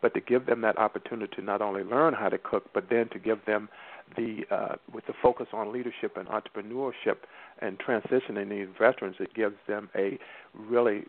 but 0.02 0.14
to 0.16 0.20
give 0.20 0.48
them 0.48 0.62
that 0.62 0.78
opportunity 0.78 1.36
to 1.36 1.42
not 1.42 1.62
only 1.62 1.84
learn 1.84 2.14
how 2.14 2.30
to 2.30 2.38
cook, 2.38 2.70
but 2.74 2.90
then 2.90 3.08
to 3.10 3.20
give 3.20 3.46
them 3.46 3.70
the 4.18 4.42
uh, 4.52 4.76
with 4.92 5.06
the 5.06 5.14
focus 5.22 5.48
on 5.54 5.72
leadership 5.72 6.18
and 6.18 6.28
entrepreneurship 6.28 7.18
and 7.60 7.80
transitioning 7.80 8.50
these 8.50 8.68
veterans, 8.78 9.16
it 9.20 9.34
gives 9.34 9.56
them 9.68 9.90
a 9.96 10.18
really 10.54 11.04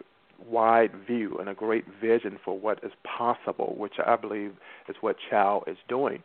wide 0.47 0.93
view 1.07 1.37
and 1.39 1.49
a 1.49 1.55
great 1.55 1.85
vision 2.01 2.39
for 2.45 2.59
what 2.59 2.79
is 2.85 2.93
possible, 3.05 3.75
which 3.77 3.95
I 4.05 4.17
believe 4.17 4.53
is 4.89 4.97
what 5.01 5.17
Chow 5.31 5.65
is 5.67 5.77
doing. 5.89 6.23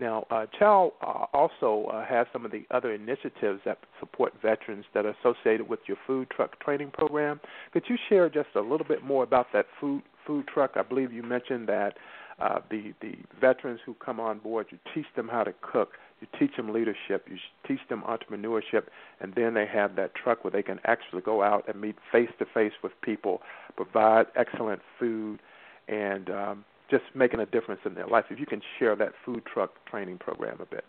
Now, 0.00 0.26
uh, 0.30 0.46
Chow 0.58 0.94
uh, 1.02 1.36
also 1.36 1.90
uh, 1.92 2.06
has 2.06 2.26
some 2.32 2.46
of 2.46 2.52
the 2.52 2.64
other 2.70 2.92
initiatives 2.92 3.60
that 3.66 3.78
support 4.00 4.32
veterans 4.40 4.86
that 4.94 5.04
are 5.04 5.14
associated 5.22 5.68
with 5.68 5.80
your 5.86 5.98
food 6.06 6.28
truck 6.34 6.58
training 6.58 6.90
program. 6.90 7.38
Could 7.72 7.84
you 7.86 7.96
share 8.08 8.30
just 8.30 8.48
a 8.54 8.60
little 8.60 8.86
bit 8.86 9.04
more 9.04 9.22
about 9.22 9.48
that 9.52 9.66
food 9.78 10.02
food 10.26 10.48
truck? 10.48 10.72
I 10.76 10.82
believe 10.82 11.12
you 11.12 11.22
mentioned 11.22 11.68
that 11.68 11.98
uh, 12.40 12.60
the 12.70 12.94
the 13.02 13.16
veterans 13.38 13.80
who 13.84 13.92
come 13.94 14.18
on 14.18 14.38
board, 14.38 14.68
you 14.70 14.78
teach 14.94 15.04
them 15.16 15.28
how 15.28 15.44
to 15.44 15.52
cook, 15.60 15.90
you 16.22 16.26
teach 16.38 16.56
them 16.56 16.72
leadership, 16.72 17.26
you 17.30 17.36
teach 17.68 17.80
them 17.90 18.02
entrepreneurship, 18.08 18.84
and 19.20 19.34
then 19.34 19.52
they 19.52 19.66
have 19.66 19.96
that 19.96 20.14
truck 20.14 20.44
where 20.44 20.50
they 20.50 20.62
can 20.62 20.80
actually 20.84 21.20
go 21.20 21.42
out 21.42 21.68
and 21.68 21.78
meet 21.78 21.96
face 22.10 22.30
to 22.38 22.46
face 22.46 22.72
with 22.82 22.92
people, 23.02 23.42
provide 23.76 24.26
excellent 24.34 24.80
food, 24.98 25.40
and 25.88 26.30
um, 26.30 26.64
just 26.90 27.04
making 27.14 27.40
a 27.40 27.46
difference 27.46 27.80
in 27.84 27.94
their 27.94 28.06
life. 28.06 28.26
If 28.30 28.38
you 28.38 28.46
can 28.46 28.60
share 28.78 28.96
that 28.96 29.12
food 29.24 29.42
truck 29.52 29.72
training 29.86 30.18
program 30.18 30.58
a 30.60 30.66
bit. 30.66 30.84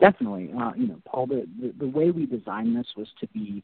Definitely, 0.00 0.50
uh, 0.58 0.72
you 0.76 0.88
know, 0.88 1.00
Paul. 1.06 1.26
The, 1.26 1.46
the 1.60 1.74
the 1.78 1.86
way 1.86 2.10
we 2.10 2.24
designed 2.24 2.74
this 2.74 2.86
was 2.96 3.08
to 3.20 3.26
be 3.28 3.62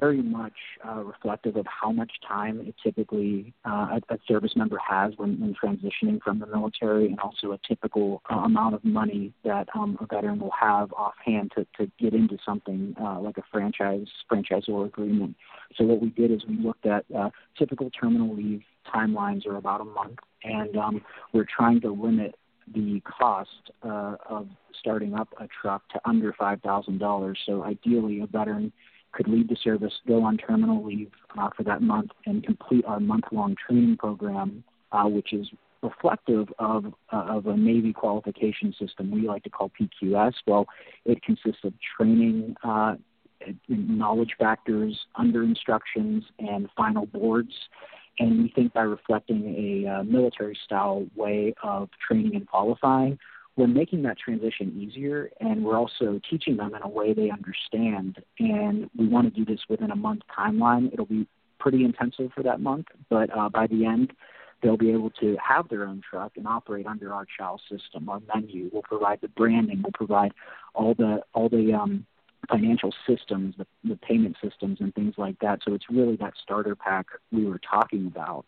very 0.00 0.22
much 0.22 0.52
uh, 0.88 1.02
reflective 1.02 1.56
of 1.56 1.66
how 1.66 1.90
much 1.92 2.12
time 2.26 2.60
it 2.60 2.74
typically 2.82 3.52
uh, 3.64 3.98
a, 4.10 4.14
a 4.14 4.18
service 4.26 4.52
member 4.56 4.78
has 4.78 5.12
when, 5.16 5.40
when 5.40 5.54
transitioning 5.54 6.20
from 6.22 6.38
the 6.38 6.46
military, 6.46 7.06
and 7.06 7.18
also 7.20 7.52
a 7.52 7.58
typical 7.66 8.22
uh, 8.30 8.36
amount 8.36 8.74
of 8.74 8.84
money 8.84 9.32
that 9.44 9.68
um, 9.74 9.98
a 10.00 10.06
veteran 10.06 10.38
will 10.38 10.52
have 10.58 10.92
offhand 10.92 11.52
to, 11.56 11.66
to 11.78 11.90
get 11.98 12.14
into 12.14 12.36
something 12.44 12.94
uh, 13.00 13.20
like 13.20 13.38
a 13.38 13.42
franchise 13.50 14.06
franchisor 14.30 14.86
agreement. 14.86 15.36
So 15.76 15.84
what 15.84 16.00
we 16.00 16.10
did 16.10 16.30
is 16.30 16.42
we 16.48 16.56
looked 16.56 16.86
at 16.86 17.04
uh, 17.16 17.30
typical 17.58 17.90
terminal 17.90 18.34
leave 18.34 18.62
timelines 18.94 19.46
are 19.46 19.56
about 19.56 19.80
a 19.80 19.84
month, 19.84 20.18
and 20.44 20.76
um, 20.76 21.02
we're 21.32 21.46
trying 21.56 21.80
to 21.82 21.90
limit 21.90 22.34
the 22.74 23.00
cost 23.00 23.48
uh, 23.82 24.16
of 24.28 24.48
starting 24.78 25.14
up 25.14 25.28
a 25.38 25.48
truck 25.60 25.82
to 25.90 26.00
under 26.04 26.32
five 26.32 26.60
thousand 26.62 26.98
dollars. 26.98 27.38
So 27.46 27.62
ideally, 27.62 28.20
a 28.20 28.26
veteran 28.26 28.72
could 29.12 29.28
leave 29.28 29.48
the 29.48 29.56
service, 29.62 29.92
go 30.06 30.22
on 30.22 30.36
terminal 30.36 30.84
leave 30.84 31.10
uh, 31.38 31.50
for 31.56 31.62
that 31.64 31.82
month, 31.82 32.10
and 32.26 32.42
complete 32.44 32.84
our 32.86 33.00
month-long 33.00 33.56
training 33.66 33.96
program, 33.98 34.64
uh, 34.92 35.04
which 35.04 35.32
is 35.32 35.48
reflective 35.82 36.48
of 36.58 36.86
uh, 37.12 37.24
of 37.28 37.46
a 37.46 37.56
Navy 37.56 37.92
qualification 37.92 38.74
system 38.78 39.10
we 39.10 39.26
like 39.28 39.42
to 39.44 39.50
call 39.50 39.70
PQS. 39.80 40.34
Well, 40.46 40.66
it 41.04 41.22
consists 41.22 41.64
of 41.64 41.74
training, 41.96 42.56
uh, 42.62 42.94
knowledge 43.68 44.34
factors, 44.38 44.98
under 45.16 45.42
instructions, 45.42 46.24
and 46.38 46.68
final 46.76 47.06
boards. 47.06 47.52
And 48.18 48.42
we 48.42 48.52
think 48.54 48.74
by 48.74 48.82
reflecting 48.82 49.84
a 49.86 49.90
uh, 49.90 50.02
military 50.04 50.56
style 50.64 51.06
way 51.16 51.54
of 51.62 51.88
training 52.06 52.36
and 52.36 52.46
qualifying, 52.46 53.18
we're 53.56 53.66
making 53.66 54.02
that 54.02 54.18
transition 54.18 54.72
easier 54.80 55.30
and 55.40 55.64
we're 55.64 55.76
also 55.76 56.20
teaching 56.28 56.56
them 56.56 56.74
in 56.74 56.82
a 56.82 56.88
way 56.88 57.12
they 57.12 57.30
understand. 57.30 58.22
And 58.38 58.88
we 58.96 59.06
want 59.06 59.32
to 59.32 59.38
do 59.38 59.44
this 59.44 59.60
within 59.68 59.90
a 59.90 59.96
month 59.96 60.22
timeline. 60.36 60.92
It'll 60.92 61.06
be 61.06 61.26
pretty 61.58 61.84
intensive 61.84 62.30
for 62.34 62.42
that 62.42 62.60
month, 62.60 62.86
but 63.10 63.36
uh, 63.36 63.48
by 63.48 63.66
the 63.66 63.84
end, 63.84 64.12
they'll 64.62 64.76
be 64.76 64.92
able 64.92 65.10
to 65.10 65.36
have 65.36 65.68
their 65.68 65.86
own 65.86 66.00
truck 66.08 66.32
and 66.36 66.46
operate 66.46 66.86
under 66.86 67.12
our 67.12 67.26
chow 67.38 67.58
system. 67.70 68.08
Our 68.08 68.20
menu 68.34 68.70
will 68.72 68.82
provide 68.82 69.20
the 69.20 69.28
branding, 69.28 69.82
will 69.82 69.92
provide 69.92 70.32
all 70.74 70.94
the 70.94 71.22
all 71.34 71.48
the 71.48 71.72
um, 71.72 72.06
financial 72.48 72.92
systems, 73.06 73.54
the, 73.58 73.66
the 73.84 73.96
payment 73.96 74.36
systems, 74.42 74.78
and 74.80 74.94
things 74.94 75.14
like 75.18 75.38
that. 75.40 75.60
So 75.64 75.74
it's 75.74 75.86
really 75.90 76.16
that 76.16 76.34
starter 76.42 76.74
pack 76.74 77.06
we 77.30 77.44
were 77.44 77.58
talking 77.60 78.06
about. 78.06 78.46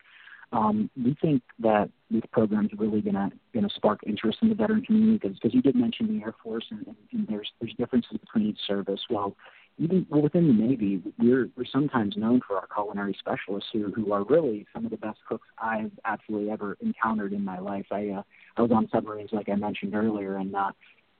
Um, 0.51 0.89
we 1.01 1.15
think 1.21 1.41
that 1.59 1.89
this 2.09 2.21
program 2.31 2.65
is 2.65 2.71
really 2.77 3.01
going 3.01 3.15
to 3.15 3.31
going 3.53 3.67
to 3.67 3.75
spark 3.75 4.01
interest 4.05 4.39
in 4.41 4.49
the 4.49 4.55
veteran 4.55 4.83
community 4.83 5.27
because 5.27 5.53
you 5.53 5.61
did 5.61 5.75
mention 5.75 6.07
the 6.07 6.23
Air 6.23 6.35
Force 6.43 6.65
and, 6.69 6.85
and, 6.87 6.95
and 7.11 7.27
there's 7.27 7.51
there's 7.59 7.73
differences 7.77 8.17
between 8.17 8.47
each 8.47 8.59
service. 8.67 9.01
Well, 9.09 9.35
even 9.77 10.05
well, 10.09 10.21
within 10.21 10.47
the 10.47 10.53
Navy, 10.53 11.01
we're 11.19 11.49
we're 11.57 11.65
sometimes 11.65 12.15
known 12.15 12.41
for 12.47 12.57
our 12.57 12.67
culinary 12.73 13.15
specialists 13.19 13.69
who 13.73 13.91
who 13.91 14.13
are 14.13 14.23
really 14.23 14.65
some 14.73 14.85
of 14.85 14.91
the 14.91 14.97
best 14.97 15.19
cooks 15.27 15.47
I've 15.57 15.91
absolutely 16.05 16.51
ever 16.51 16.77
encountered 16.79 17.33
in 17.33 17.43
my 17.43 17.59
life. 17.59 17.87
I 17.91 18.09
uh, 18.09 18.23
I 18.55 18.61
was 18.61 18.71
on 18.71 18.87
submarines 18.93 19.31
like 19.33 19.49
I 19.49 19.55
mentioned 19.55 19.95
earlier, 19.95 20.37
and 20.37 20.55
uh, 20.55 20.71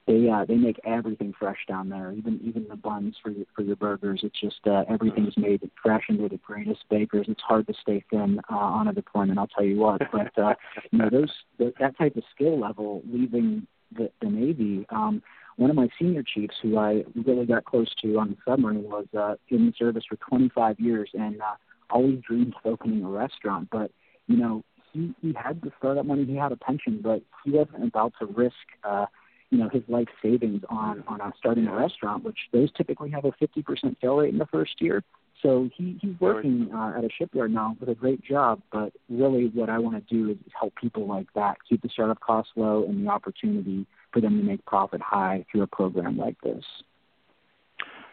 they 0.06 0.28
uh, 0.28 0.44
they 0.44 0.54
make 0.54 0.80
everything 0.84 1.34
fresh 1.38 1.58
down 1.68 1.88
there. 1.88 2.12
Even 2.12 2.40
even 2.44 2.66
the 2.68 2.76
buns 2.76 3.16
for 3.22 3.30
your 3.30 3.46
for 3.54 3.62
your 3.62 3.76
burgers. 3.76 4.20
It's 4.22 4.40
just 4.40 4.66
uh, 4.66 4.84
everything's 4.88 5.36
made 5.36 5.68
fresh, 5.82 6.04
and 6.08 6.20
they're 6.20 6.28
the 6.28 6.38
greatest 6.38 6.84
bakers. 6.88 7.26
It's 7.28 7.42
hard 7.42 7.66
to 7.66 7.74
stay 7.80 8.04
thin 8.10 8.40
uh, 8.50 8.56
on 8.56 8.88
a 8.88 8.92
deployment. 8.92 9.38
I'll 9.38 9.48
tell 9.48 9.64
you 9.64 9.78
what. 9.78 10.00
But 10.12 10.38
uh, 10.38 10.54
you 10.90 10.98
know 10.98 11.10
those 11.10 11.32
the, 11.58 11.72
that 11.80 11.98
type 11.98 12.16
of 12.16 12.22
skill 12.34 12.58
level 12.58 13.02
leaving 13.10 13.66
the, 13.96 14.10
the 14.20 14.28
Navy. 14.28 14.86
Um, 14.90 15.22
one 15.56 15.70
of 15.70 15.76
my 15.76 15.88
senior 15.98 16.22
chiefs, 16.22 16.54
who 16.62 16.78
I 16.78 17.02
really 17.24 17.46
got 17.46 17.64
close 17.64 17.92
to 18.02 18.18
on 18.18 18.30
the 18.30 18.36
submarine, 18.46 18.84
was 18.84 19.06
uh, 19.18 19.34
in 19.48 19.66
the 19.66 19.72
service 19.78 20.04
for 20.08 20.16
25 20.16 20.78
years 20.78 21.08
and 21.14 21.40
uh, 21.40 21.54
always 21.90 22.20
dreamed 22.20 22.54
of 22.64 22.72
opening 22.72 23.02
a 23.02 23.08
restaurant. 23.08 23.68
But 23.72 23.90
you 24.28 24.36
know 24.36 24.62
he 24.92 25.14
he 25.20 25.32
had 25.32 25.62
the 25.62 25.72
startup 25.78 26.06
money, 26.06 26.24
he 26.24 26.36
had 26.36 26.52
a 26.52 26.56
pension, 26.56 27.00
but 27.02 27.22
he 27.44 27.50
wasn't 27.50 27.88
about 27.88 28.12
to 28.20 28.26
risk. 28.26 28.54
Uh, 28.84 29.06
you 29.50 29.58
know 29.58 29.68
his 29.68 29.82
life 29.88 30.08
savings 30.22 30.62
on 30.68 31.04
on 31.06 31.20
uh, 31.20 31.30
starting 31.38 31.66
a 31.66 31.74
restaurant, 31.74 32.24
which 32.24 32.38
those 32.52 32.70
typically 32.72 33.10
have 33.10 33.24
a 33.24 33.32
50% 33.32 33.98
fail 34.00 34.16
rate 34.16 34.32
in 34.32 34.38
the 34.38 34.46
first 34.46 34.80
year. 34.80 35.02
So 35.42 35.68
he 35.76 35.98
he's 36.00 36.18
working 36.18 36.70
uh, 36.74 36.94
at 36.96 37.04
a 37.04 37.08
shipyard 37.18 37.52
now 37.52 37.76
with 37.78 37.88
a 37.88 37.94
great 37.94 38.22
job, 38.24 38.62
but 38.72 38.92
really 39.08 39.50
what 39.54 39.68
I 39.68 39.78
want 39.78 39.96
to 39.96 40.14
do 40.14 40.30
is 40.30 40.38
help 40.58 40.74
people 40.76 41.06
like 41.06 41.26
that 41.34 41.58
keep 41.68 41.82
the 41.82 41.88
startup 41.88 42.20
costs 42.20 42.52
low 42.56 42.84
and 42.84 43.06
the 43.06 43.10
opportunity 43.10 43.86
for 44.12 44.20
them 44.20 44.38
to 44.38 44.42
make 44.42 44.64
profit 44.64 45.00
high 45.00 45.44
through 45.50 45.62
a 45.62 45.66
program 45.66 46.16
like 46.16 46.40
this. 46.42 46.64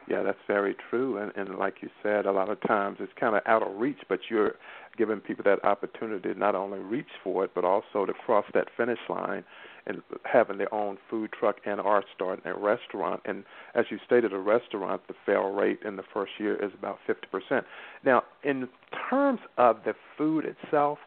Yeah, 0.09 0.23
that's 0.23 0.39
very 0.47 0.75
true. 0.89 1.17
And, 1.17 1.31
and 1.35 1.57
like 1.57 1.75
you 1.81 1.89
said, 2.01 2.25
a 2.25 2.31
lot 2.31 2.49
of 2.49 2.59
times 2.61 2.97
it's 2.99 3.13
kind 3.19 3.35
of 3.35 3.41
out 3.45 3.63
of 3.63 3.77
reach, 3.77 3.99
but 4.09 4.19
you're 4.29 4.55
giving 4.97 5.19
people 5.19 5.43
that 5.45 5.63
opportunity 5.63 6.33
to 6.33 6.39
not 6.39 6.55
only 6.55 6.79
reach 6.79 7.07
for 7.23 7.43
it, 7.45 7.51
but 7.55 7.63
also 7.63 8.05
to 8.05 8.13
cross 8.13 8.45
that 8.53 8.67
finish 8.75 8.99
line 9.09 9.43
and 9.85 10.01
having 10.23 10.57
their 10.57 10.73
own 10.73 10.97
food 11.09 11.31
truck 11.37 11.57
and 11.65 11.79
are 11.79 12.03
starting 12.15 12.45
a 12.45 12.53
restaurant. 12.57 13.21
And 13.25 13.43
as 13.75 13.85
you 13.89 13.97
stated, 14.05 14.33
a 14.33 14.37
restaurant, 14.37 15.01
the 15.07 15.13
fail 15.25 15.51
rate 15.51 15.79
in 15.85 15.95
the 15.95 16.03
first 16.13 16.33
year 16.37 16.55
is 16.63 16.71
about 16.77 16.99
50%. 17.07 17.63
Now, 18.05 18.23
in 18.43 18.67
terms 19.09 19.39
of 19.57 19.77
the 19.85 19.93
food 20.17 20.45
itself, 20.45 20.99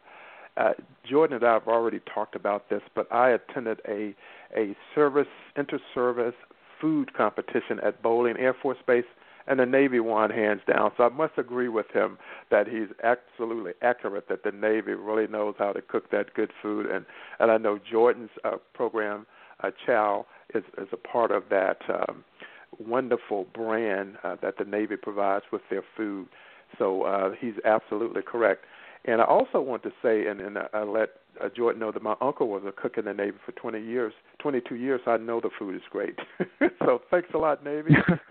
uh, 0.57 0.73
Jordan 1.09 1.37
and 1.37 1.45
I 1.45 1.55
have 1.55 1.69
already 1.69 2.01
talked 2.13 2.35
about 2.35 2.71
this, 2.71 2.81
but 2.95 3.11
I 3.13 3.31
attended 3.31 3.81
a 3.87 4.15
a 4.57 4.77
service 4.95 5.27
inter-service 5.57 6.35
food 6.81 7.15
competition 7.15 7.81
at 7.85 8.03
Bolling 8.03 8.37
Air 8.39 8.55
Force 8.55 8.79
Base, 8.87 9.05
and 9.47 9.61
the 9.61 9.67
Navy 9.67 10.01
won 10.01 10.31
hands 10.31 10.61
down. 10.67 10.91
So 10.97 11.05
I 11.05 11.09
must 11.09 11.35
agree 11.39 11.69
with 11.69 11.87
him 11.93 12.19
that 12.51 12.67
he's 12.67 12.89
absolutely 13.03 13.73
accurate 13.83 14.29
that 14.29 14.43
the 14.43 14.51
Navy 14.51 14.93
really 14.93 15.27
knows 15.27 15.55
how 15.59 15.73
to 15.73 15.83
cook 15.83 16.11
that 16.11 16.35
good 16.35 16.51
food, 16.63 16.87
and 16.87 17.05
and 17.39 17.51
I 17.51 17.59
know 17.59 17.79
Jordan's 17.79 18.31
uh, 18.45 18.57
program, 18.75 19.27
uh, 19.63 19.71
Chow, 19.85 20.27
is 20.55 20.65
is 20.79 20.89
a 20.93 20.97
part 20.97 21.31
of 21.31 21.45
that 21.51 21.79
um, 21.89 22.25
wonderful 22.79 23.47
brand 23.55 24.17
uh, 24.25 24.37
that 24.43 24.59
the 24.59 24.65
Navy 24.65 24.97
provides 24.97 25.45
with 25.53 25.63
their 25.71 25.85
food. 25.97 26.29
So 26.79 27.03
uh, 27.03 27.31
he's 27.39 27.55
absolutely 27.65 28.23
correct. 28.23 28.65
And 29.05 29.21
I 29.21 29.25
also 29.25 29.61
want 29.61 29.83
to 29.85 29.93
say, 30.03 30.27
and, 30.27 30.41
and 30.41 30.59
I 30.73 30.83
let 30.83 31.11
uh, 31.43 31.49
Jordan 31.55 31.81
know 31.81 31.93
that 31.93 32.03
my 32.03 32.15
uncle 32.21 32.49
was 32.49 32.63
a 32.67 32.73
cook 32.73 32.99
in 32.99 33.05
the 33.05 33.13
Navy 33.13 33.37
for 33.45 33.53
20 33.53 33.81
years, 33.81 34.13
22 34.39 34.75
years. 34.77 35.01
I 35.07 35.17
know 35.17 35.41
the 35.41 35.51
food 35.59 35.75
is 35.75 35.83
great. 35.91 36.19
so 36.85 37.01
thanks 37.11 37.29
a 37.35 37.39
lot, 37.39 37.65
Navy. 37.65 37.95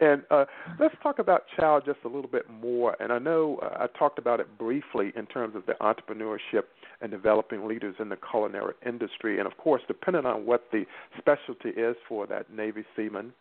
and 0.00 0.22
uh, 0.30 0.44
let's 0.78 0.94
talk 1.02 1.18
about 1.18 1.42
Chow 1.56 1.80
just 1.84 1.98
a 2.04 2.08
little 2.08 2.30
bit 2.30 2.48
more. 2.50 2.96
And 3.00 3.12
I 3.12 3.18
know 3.18 3.58
uh, 3.62 3.84
I 3.84 3.98
talked 3.98 4.18
about 4.18 4.40
it 4.40 4.58
briefly 4.58 5.12
in 5.16 5.26
terms 5.26 5.56
of 5.56 5.66
the 5.66 5.74
entrepreneurship 5.80 6.64
and 7.00 7.10
developing 7.10 7.66
leaders 7.66 7.96
in 7.98 8.08
the 8.08 8.18
culinary 8.30 8.74
industry. 8.86 9.38
And 9.38 9.46
of 9.46 9.56
course, 9.56 9.82
depending 9.86 10.26
on 10.26 10.46
what 10.46 10.64
the 10.72 10.84
specialty 11.18 11.70
is 11.70 11.96
for 12.08 12.26
that 12.26 12.52
Navy 12.52 12.84
seaman, 12.96 13.32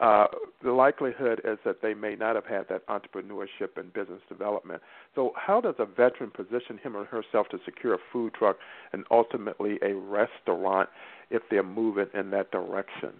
uh, 0.00 0.26
the 0.62 0.70
likelihood 0.70 1.40
is 1.44 1.58
that 1.64 1.82
they 1.82 1.92
may 1.92 2.14
not 2.14 2.36
have 2.36 2.46
had 2.46 2.68
that 2.68 2.86
entrepreneurship 2.86 3.76
and 3.76 3.92
business 3.92 4.20
development. 4.28 4.80
So, 5.14 5.32
how 5.36 5.60
does 5.60 5.74
a 5.78 5.86
veteran 5.86 6.30
position 6.30 6.78
him 6.82 6.96
or 6.96 7.04
herself 7.04 7.48
to 7.50 7.58
secure 7.64 7.94
a 7.94 7.98
food 8.12 8.32
truck 8.34 8.56
and 8.92 9.04
ultimately 9.10 9.78
a 9.82 9.94
restaurant 9.94 10.88
if 11.30 11.42
they're 11.50 11.64
moving 11.64 12.06
in 12.14 12.30
that 12.30 12.52
direction? 12.52 13.12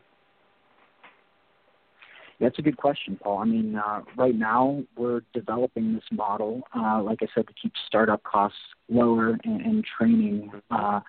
That's 2.40 2.58
a 2.60 2.62
good 2.62 2.76
question, 2.76 3.18
Paul. 3.20 3.38
I 3.38 3.44
mean, 3.46 3.74
uh, 3.74 4.02
right 4.16 4.34
now 4.34 4.84
we're 4.96 5.22
developing 5.34 5.94
this 5.94 6.04
model, 6.12 6.62
uh, 6.76 7.02
like 7.02 7.18
I 7.22 7.26
said, 7.34 7.48
to 7.48 7.54
keep 7.60 7.72
startup 7.88 8.22
costs 8.22 8.58
lower 8.88 9.36
and, 9.42 9.60
and 9.60 9.84
training, 9.84 10.52
uh, 10.70 11.00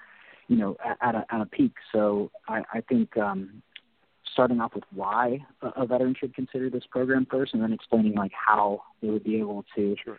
you 0.47 0.57
know, 0.57 0.75
at, 0.83 0.97
at, 1.01 1.15
a, 1.15 1.25
at 1.31 1.41
a 1.41 1.45
peak. 1.45 1.73
So 1.91 2.31
I, 2.47 2.63
I 2.73 2.81
think 2.81 3.15
um, 3.17 3.61
starting 4.33 4.59
off 4.61 4.75
with 4.75 4.83
why 4.93 5.45
a, 5.61 5.85
veteran 5.85 6.15
should 6.19 6.33
consider 6.35 6.69
this 6.69 6.83
program 6.89 7.27
first, 7.29 7.53
and 7.53 7.63
then 7.63 7.73
explaining 7.73 8.15
like 8.15 8.31
how 8.33 8.81
they 9.01 9.09
would 9.09 9.23
be 9.23 9.37
able 9.37 9.65
to 9.75 9.95
sure. 10.03 10.17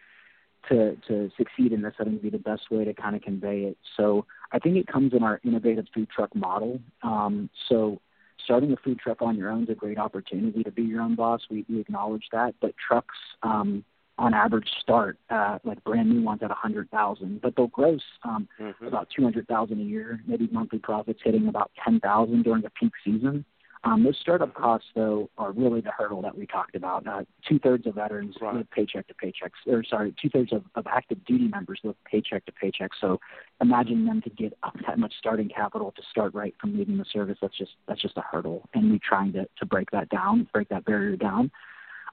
to 0.69 0.97
to 1.09 1.31
succeed 1.37 1.73
in 1.73 1.83
this, 1.83 1.95
I 1.99 2.05
think 2.05 2.14
would 2.14 2.23
be 2.23 2.31
the 2.31 2.38
best 2.38 2.71
way 2.71 2.85
to 2.85 2.95
kind 2.95 3.17
of 3.17 3.23
convey 3.23 3.62
it. 3.62 3.79
So 3.97 4.26
I 4.52 4.59
think 4.59 4.76
it 4.76 4.87
comes 4.87 5.12
in 5.12 5.23
our 5.23 5.40
innovative 5.45 5.87
food 5.95 6.09
truck 6.14 6.35
model. 6.35 6.81
Um, 7.02 7.50
so 7.69 8.00
starting 8.45 8.73
a 8.73 8.76
food 8.76 8.99
truck 8.99 9.23
on 9.23 9.37
your 9.37 9.50
own 9.50 9.64
is 9.64 9.69
a 9.69 9.75
great 9.75 9.99
opportunity 9.99 10.62
to 10.62 10.71
be 10.71 10.83
your 10.83 11.02
own 11.02 11.14
boss. 11.14 11.43
We, 11.50 11.64
we 11.69 11.81
acknowledge 11.81 12.25
that, 12.33 12.55
but 12.61 12.75
trucks 12.76 13.17
um, 13.43 13.85
on 14.19 14.35
average 14.35 14.69
start 14.81 15.19
uh, 15.31 15.59
like 15.64 15.83
brand 15.85 16.11
new 16.11 16.23
ones 16.23 16.40
at 16.43 16.50
a 16.50 16.55
hundred 16.55 16.90
thousand, 16.90 17.40
but 17.40 17.55
they'll 17.57 17.69
gross 17.69 18.02
um, 18.25 18.49
mm-hmm. 18.61 18.87
about 18.87 19.09
two 19.14 19.23
hundred 19.23 19.47
thousand 19.49 19.81
a 19.81 19.85
year, 19.85 20.21
maybe 20.26 20.49
monthly 20.52 20.79
profits 20.79 21.21
hitting 21.25 21.49
about 21.49 21.71
ten 21.83 22.00
thousand 22.00 22.43
during 22.43 22.62
the 22.62 22.71
peak 22.71 22.93
season. 23.05 23.45
Um, 23.82 24.04
those 24.04 24.18
startup 24.20 24.52
costs, 24.54 24.88
though, 24.94 25.30
are 25.38 25.52
really 25.52 25.80
the 25.80 25.90
hurdle 25.90 26.20
that 26.22 26.37
we 26.37 26.46
talked 26.46 26.75
about. 26.75 27.06
Uh, 27.06 27.22
two 27.49 27.58
thirds 27.58 27.87
of 27.87 27.94
veterans 27.94 28.37
right. 28.40 28.54
live 28.54 28.70
paycheck 28.70 29.06
to 29.08 29.14
paycheck, 29.14 29.52
or 29.66 29.82
sorry, 29.82 30.14
two 30.20 30.28
thirds 30.28 30.52
of, 30.52 30.64
of 30.75 30.87
active 30.87 31.25
duty 31.25 31.49
members 31.49 31.80
live 31.82 31.96
paycheck 32.04 32.44
to 32.44 32.52
paycheck. 32.52 32.90
So, 33.00 33.18
imagine 33.62 34.04
them 34.04 34.20
to 34.22 34.30
get 34.30 34.52
up 34.62 34.76
that 34.87 34.99
much 34.99 35.14
starting 35.18 35.49
capital 35.49 35.92
to 35.96 36.02
start 36.10 36.34
right 36.34 36.54
from 36.60 36.76
leaving 36.76 36.99
the 36.99 37.06
service. 37.10 37.38
That's 37.40 37.56
just 37.56 37.72
that's 37.88 38.02
just 38.02 38.18
a 38.18 38.22
hurdle, 38.30 38.68
and 38.75 38.90
we're 38.90 39.00
trying 39.02 39.32
to 39.32 39.49
to 39.58 39.66
break 39.66 39.90
that 39.92 40.10
down, 40.10 40.46
break 40.52 40.68
that 40.68 40.84
barrier 40.84 41.16
down. 41.16 41.50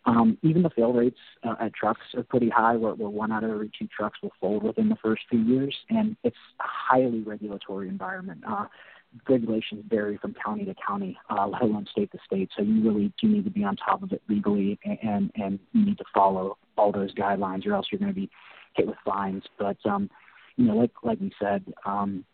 Um, 0.07 0.37
even 0.41 0.63
the 0.63 0.69
fail 0.69 0.93
rates 0.93 1.19
uh, 1.43 1.55
at 1.59 1.73
trucks 1.73 2.05
are 2.15 2.23
pretty 2.23 2.49
high, 2.49 2.77
where, 2.77 2.93
where 2.93 3.09
one 3.09 3.29
out 3.33 3.43
of 3.43 3.51
every 3.51 3.69
two 3.77 3.87
trucks 3.87 4.19
will 4.23 4.31
fold 4.39 4.63
within 4.63 4.87
the 4.87 4.95
first 4.95 5.23
few 5.29 5.41
years, 5.41 5.75
and 5.89 6.15
it's 6.23 6.37
a 6.61 6.63
highly 6.63 7.19
regulatory 7.23 7.89
environment. 7.89 8.41
Uh, 8.47 8.67
regulations 9.27 9.83
vary 9.89 10.17
from 10.17 10.33
county 10.33 10.65
to 10.65 10.75
county, 10.85 11.17
uh, 11.29 11.47
let 11.47 11.61
alone 11.61 11.85
state 11.91 12.11
to 12.11 12.19
state. 12.25 12.49
So 12.55 12.63
you 12.63 12.83
really 12.83 13.13
do 13.21 13.27
need 13.27 13.45
to 13.45 13.51
be 13.51 13.63
on 13.63 13.75
top 13.75 14.03
of 14.03 14.11
it 14.11 14.21
legally, 14.27 14.79
and 14.85 15.31
and 15.35 15.59
you 15.73 15.85
need 15.85 15.97
to 15.97 16.05
follow 16.13 16.57
all 16.77 16.91
those 16.91 17.13
guidelines, 17.13 17.65
or 17.65 17.73
else 17.73 17.87
you're 17.91 17.99
going 17.99 18.13
to 18.13 18.19
be 18.19 18.29
hit 18.75 18.87
with 18.87 18.97
fines. 19.05 19.43
But 19.57 19.77
um, 19.85 20.09
you 20.55 20.65
know, 20.65 20.75
like 20.75 20.91
like 21.03 21.19
we 21.19 21.31
said, 21.39 21.63
um, 21.85 22.25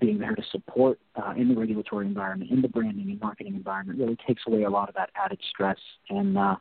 being 0.00 0.18
there 0.18 0.34
to 0.34 0.42
support 0.52 1.00
uh, 1.16 1.32
in 1.36 1.48
the 1.48 1.54
regulatory 1.54 2.06
environment, 2.06 2.50
in 2.50 2.62
the 2.62 2.68
branding 2.68 3.10
and 3.10 3.20
marketing 3.20 3.54
environment, 3.54 3.98
really 3.98 4.16
takes 4.26 4.42
away 4.46 4.64
a 4.64 4.70
lot 4.70 4.88
of 4.88 4.94
that 4.94 5.10
added 5.14 5.40
stress 5.50 5.78
and. 6.10 6.36
Uh, 6.38 6.56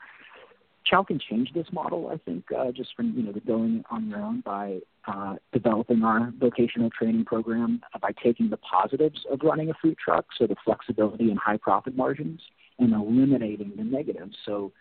Chow 0.90 1.04
can 1.04 1.20
change 1.20 1.52
this 1.54 1.68
model, 1.74 2.10
I 2.10 2.18
think, 2.18 2.46
uh, 2.58 2.72
just 2.72 2.96
from 2.96 3.14
you 3.16 3.24
know 3.24 3.34
the 3.34 3.42
going 3.42 3.84
on 3.90 4.08
your 4.08 4.20
own 4.20 4.42
by 4.42 4.80
uh, 5.08 5.36
developing 5.54 6.04
our 6.04 6.32
vocational 6.40 6.90
training 6.90 7.26
program, 7.26 7.82
uh, 7.94 8.00
by 8.00 8.12
taking 8.24 8.50
the 8.50 8.58
positives 8.58 9.26
of 9.32 9.40
running 9.44 9.70
a 9.70 9.74
food 9.82 9.98
truck, 10.04 10.26
so 10.38 10.46
the 10.46 10.56
flexibility 10.64 11.30
and 11.30 11.40
high 11.40 11.58
profit 11.58 11.96
margins, 11.96 12.42
and 12.80 12.94
eliminating 12.94 13.72
the 13.78 13.84
negatives. 13.84 14.36
So 14.46 14.72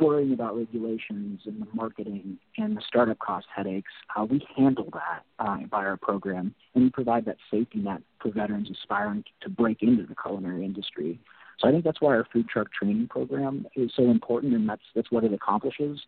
worrying 0.00 0.32
about 0.32 0.56
regulations 0.56 1.40
and 1.44 1.60
the 1.60 1.66
marketing 1.74 2.38
and 2.56 2.76
the 2.76 2.82
startup 2.86 3.18
cost 3.18 3.46
headaches, 3.54 3.92
uh, 4.16 4.24
we 4.24 4.46
handle 4.56 4.88
that 4.92 5.22
uh, 5.38 5.58
by 5.70 5.84
our 5.84 5.96
program, 5.96 6.54
and 6.74 6.84
we 6.84 6.90
provide 6.90 7.24
that 7.26 7.36
safety 7.50 7.78
net 7.78 8.00
for 8.20 8.30
veterans 8.30 8.70
aspiring 8.70 9.24
to 9.42 9.50
break 9.50 9.82
into 9.82 10.04
the 10.06 10.14
culinary 10.14 10.64
industry. 10.64 11.20
So 11.58 11.68
I 11.68 11.72
think 11.72 11.84
that's 11.84 12.00
why 12.00 12.14
our 12.14 12.26
food 12.32 12.48
truck 12.48 12.72
training 12.72 13.08
program 13.08 13.66
is 13.74 13.90
so 13.96 14.10
important, 14.10 14.54
and 14.54 14.68
that's 14.68 14.82
that's 14.94 15.10
what 15.10 15.24
it 15.24 15.32
accomplishes. 15.32 16.00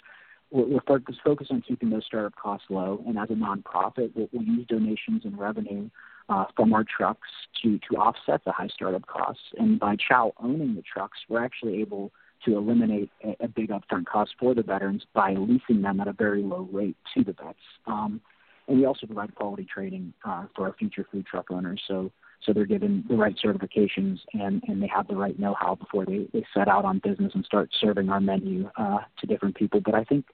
We're, 0.50 0.80
focused, 0.80 1.20
focused 1.22 1.50
on 1.50 1.62
keeping 1.62 1.90
those 1.90 2.06
startup 2.06 2.34
costs 2.36 2.66
low, 2.70 3.02
and 3.06 3.18
as 3.18 3.28
a 3.30 3.34
nonprofit, 3.34 4.12
we'll, 4.14 4.28
we'll 4.32 4.44
use 4.44 4.66
donations 4.66 5.22
and 5.24 5.38
revenue 5.38 5.90
uh, 6.28 6.46
from 6.56 6.72
our 6.72 6.84
trucks 6.84 7.28
to 7.62 7.78
to 7.90 7.96
offset 7.96 8.44
the 8.44 8.52
high 8.52 8.68
startup 8.68 9.06
costs. 9.06 9.42
And 9.58 9.78
by 9.78 9.96
Chow 9.96 10.32
owning 10.42 10.74
the 10.74 10.82
trucks, 10.82 11.18
we're 11.28 11.44
actually 11.44 11.80
able 11.80 12.12
to 12.44 12.56
eliminate 12.56 13.10
a, 13.24 13.36
a 13.44 13.48
big 13.48 13.70
upfront 13.70 14.06
cost 14.06 14.34
for 14.38 14.54
the 14.54 14.62
veterans 14.62 15.04
by 15.12 15.34
leasing 15.34 15.82
them 15.82 16.00
at 16.00 16.08
a 16.08 16.12
very 16.12 16.42
low 16.42 16.68
rate 16.72 16.96
to 17.14 17.24
the 17.24 17.32
vets. 17.32 17.58
Um, 17.86 18.20
and 18.68 18.78
we 18.78 18.86
also 18.86 19.06
provide 19.06 19.34
quality 19.34 19.66
training 19.72 20.12
uh, 20.24 20.44
for 20.54 20.66
our 20.66 20.74
future 20.74 21.06
food 21.10 21.26
truck 21.26 21.50
owners. 21.50 21.82
So 21.88 22.10
so 22.44 22.52
they're 22.52 22.66
given 22.66 23.04
the 23.08 23.16
right 23.16 23.36
certifications 23.44 24.18
and, 24.32 24.62
and 24.68 24.82
they 24.82 24.86
have 24.86 25.08
the 25.08 25.16
right 25.16 25.38
know-how 25.38 25.74
before 25.74 26.06
they, 26.06 26.26
they 26.32 26.44
set 26.54 26.68
out 26.68 26.84
on 26.84 27.00
business 27.04 27.32
and 27.34 27.44
start 27.44 27.70
serving 27.80 28.08
our 28.08 28.20
menu 28.20 28.70
uh, 28.76 28.98
to 29.18 29.26
different 29.26 29.56
people. 29.56 29.80
But 29.80 29.94
I 29.94 30.04
think 30.04 30.26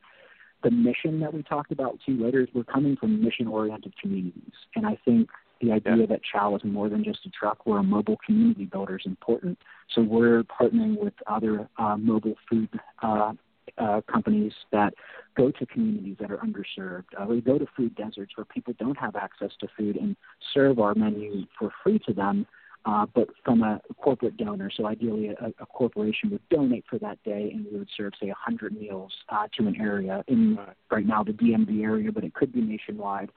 the 0.62 0.70
mission 0.70 1.20
that 1.20 1.32
we 1.34 1.42
talked 1.42 1.72
about 1.72 1.98
too 2.04 2.16
later 2.22 2.40
is 2.40 2.48
we're 2.54 2.64
coming 2.64 2.96
from 2.96 3.22
mission-oriented 3.22 3.94
communities, 4.00 4.52
and 4.74 4.86
I 4.86 4.98
think 5.04 5.28
the 5.60 5.72
idea 5.72 5.96
yeah. 5.96 6.06
that 6.06 6.20
Chow 6.30 6.56
is 6.56 6.62
more 6.64 6.88
than 6.88 7.04
just 7.04 7.24
a 7.26 7.30
truck, 7.30 7.66
we're 7.66 7.78
a 7.78 7.82
mobile 7.82 8.18
community 8.24 8.64
builder 8.64 8.96
is 8.96 9.06
important. 9.06 9.58
So 9.94 10.02
we're 10.02 10.42
partnering 10.42 10.98
with 10.98 11.14
other 11.26 11.68
uh, 11.78 11.96
mobile 11.96 12.34
food 12.48 12.68
uh, 13.02 13.32
uh, 13.78 14.00
companies 14.10 14.52
that 14.72 14.94
go 15.36 15.50
to 15.50 15.66
communities 15.66 16.16
that 16.20 16.30
are 16.30 16.38
underserved. 16.38 17.04
Uh, 17.20 17.26
we 17.26 17.40
go 17.40 17.58
to 17.58 17.66
food 17.76 17.94
deserts 17.96 18.32
where 18.36 18.44
people 18.44 18.74
don't 18.78 18.98
have 18.98 19.16
access 19.16 19.50
to 19.60 19.68
food 19.76 19.96
and 19.96 20.16
serve 20.52 20.78
our 20.78 20.94
menu 20.94 21.44
for 21.58 21.70
free 21.82 21.98
to 22.06 22.12
them, 22.12 22.46
uh, 22.86 23.06
but 23.14 23.28
from 23.44 23.62
a 23.62 23.80
corporate 24.00 24.36
donor. 24.36 24.70
So 24.74 24.86
ideally, 24.86 25.28
a, 25.28 25.52
a 25.60 25.66
corporation 25.66 26.30
would 26.30 26.48
donate 26.50 26.84
for 26.88 26.98
that 27.00 27.22
day, 27.24 27.50
and 27.52 27.66
we 27.70 27.78
would 27.78 27.88
serve, 27.96 28.12
say, 28.20 28.28
100 28.28 28.78
meals 28.78 29.12
uh, 29.28 29.48
to 29.58 29.66
an 29.66 29.80
area 29.80 30.24
in 30.28 30.56
right. 30.56 30.76
right 30.90 31.06
now 31.06 31.24
the 31.24 31.32
DMV 31.32 31.82
area, 31.82 32.12
but 32.12 32.24
it 32.24 32.34
could 32.34 32.52
be 32.52 32.60
nationwide. 32.60 33.30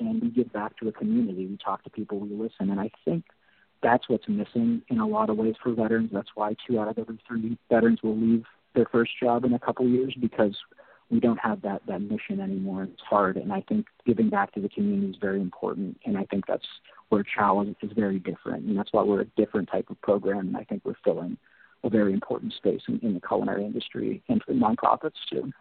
And 0.00 0.20
we 0.20 0.30
give 0.30 0.52
back 0.52 0.76
to 0.78 0.88
a 0.88 0.92
community. 0.92 1.46
We 1.46 1.56
talk 1.56 1.84
to 1.84 1.90
people, 1.90 2.18
we 2.18 2.30
listen, 2.30 2.70
and 2.70 2.80
I 2.80 2.90
think 3.04 3.24
that's 3.80 4.08
what's 4.08 4.26
missing 4.28 4.82
in 4.88 4.98
a 4.98 5.06
lot 5.06 5.30
of 5.30 5.36
ways 5.36 5.54
for 5.62 5.72
veterans. 5.72 6.10
That's 6.12 6.30
why 6.34 6.56
two 6.66 6.80
out 6.80 6.88
of 6.88 6.98
every 6.98 7.20
three 7.28 7.56
veterans 7.70 8.02
will 8.02 8.16
leave 8.16 8.44
their 8.74 8.86
first 8.90 9.12
job 9.20 9.44
in 9.44 9.54
a 9.54 9.58
couple 9.58 9.86
years 9.88 10.14
because 10.20 10.56
we 11.10 11.20
don't 11.20 11.38
have 11.38 11.62
that 11.62 11.82
that 11.86 12.00
mission 12.00 12.40
anymore. 12.40 12.84
It's 12.84 13.02
hard, 13.02 13.36
and 13.36 13.52
I 13.52 13.60
think 13.62 13.86
giving 14.06 14.30
back 14.30 14.52
to 14.54 14.60
the 14.60 14.68
community 14.68 15.10
is 15.10 15.16
very 15.20 15.40
important. 15.40 15.98
And 16.04 16.16
I 16.16 16.24
think 16.24 16.46
that's 16.46 16.66
where 17.08 17.20
is, 17.22 17.76
is 17.82 17.92
very 17.94 18.18
different, 18.18 18.64
and 18.64 18.76
that's 18.76 18.92
why 18.92 19.02
we're 19.02 19.20
a 19.20 19.26
different 19.36 19.68
type 19.70 19.90
of 19.90 20.00
program. 20.00 20.48
And 20.48 20.56
I 20.56 20.64
think 20.64 20.82
we're 20.84 20.94
filling 21.04 21.36
a 21.84 21.90
very 21.90 22.12
important 22.12 22.54
space 22.54 22.80
in, 22.88 22.98
in 23.00 23.14
the 23.14 23.20
culinary 23.20 23.64
industry 23.64 24.22
and 24.28 24.42
for 24.42 24.54
nonprofits 24.54 25.12
too. 25.30 25.52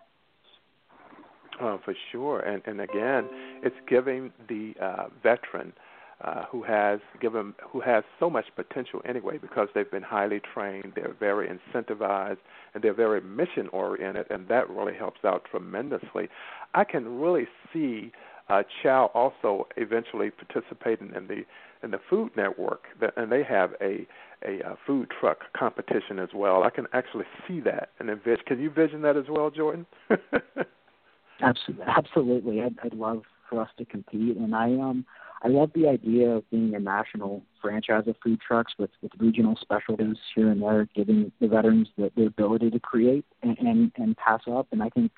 Oh, 1.61 1.79
for 1.85 1.93
sure, 2.11 2.39
and 2.39 2.61
and 2.65 2.81
again, 2.81 3.27
it's 3.61 3.75
giving 3.87 4.31
the 4.47 4.73
uh, 4.81 5.05
veteran 5.21 5.73
uh, 6.21 6.45
who 6.45 6.63
has 6.63 6.99
given 7.21 7.53
who 7.69 7.81
has 7.81 8.03
so 8.19 8.29
much 8.29 8.45
potential 8.55 9.01
anyway 9.05 9.37
because 9.37 9.67
they've 9.73 9.91
been 9.91 10.03
highly 10.03 10.41
trained, 10.53 10.93
they're 10.95 11.15
very 11.19 11.47
incentivized, 11.47 12.37
and 12.73 12.83
they're 12.83 12.93
very 12.93 13.21
mission 13.21 13.67
oriented, 13.69 14.25
and 14.29 14.47
that 14.47 14.69
really 14.69 14.95
helps 14.95 15.25
out 15.25 15.43
tremendously. 15.49 16.29
I 16.73 16.83
can 16.83 17.19
really 17.19 17.47
see 17.71 18.11
uh, 18.49 18.63
Chow 18.81 19.11
also 19.13 19.67
eventually 19.77 20.31
participating 20.31 21.11
in 21.15 21.27
the 21.27 21.43
in 21.83 21.91
the 21.91 21.99
Food 22.09 22.31
Network, 22.37 22.83
and 23.17 23.31
they 23.31 23.43
have 23.43 23.71
a 23.81 24.07
a, 24.45 24.59
a 24.59 24.77
food 24.85 25.09
truck 25.19 25.39
competition 25.57 26.19
as 26.19 26.29
well. 26.33 26.63
I 26.63 26.69
can 26.69 26.85
actually 26.93 27.25
see 27.47 27.59
that 27.61 27.89
and 27.99 28.09
envision. 28.09 28.43
Can 28.45 28.59
you 28.59 28.69
vision 28.69 29.01
that 29.03 29.17
as 29.17 29.25
well, 29.29 29.49
Jordan? 29.49 29.85
absolutely, 31.41 31.85
absolutely. 31.87 32.61
I'd, 32.61 32.75
I'd 32.83 32.93
love 32.93 33.23
for 33.49 33.61
us 33.61 33.69
to 33.77 33.85
compete, 33.85 34.37
and 34.37 34.55
I 34.55 34.65
um 34.73 35.05
I 35.43 35.49
love 35.49 35.71
the 35.75 35.89
idea 35.89 36.29
of 36.29 36.49
being 36.49 36.73
a 36.73 36.79
national 36.79 37.43
franchise 37.61 38.03
of 38.07 38.15
food 38.23 38.39
trucks 38.39 38.73
with, 38.79 38.91
with 39.01 39.11
regional 39.17 39.57
specialties 39.59 40.15
here 40.33 40.49
and 40.49 40.61
there, 40.61 40.87
giving 40.95 41.33
the 41.41 41.49
veterans 41.49 41.89
the, 41.97 42.11
the 42.15 42.27
ability 42.27 42.71
to 42.71 42.79
create 42.79 43.25
and, 43.41 43.57
and, 43.57 43.91
and 43.97 44.15
pass 44.15 44.41
up. 44.49 44.67
And 44.71 44.81
I 44.81 44.89
think 44.89 45.11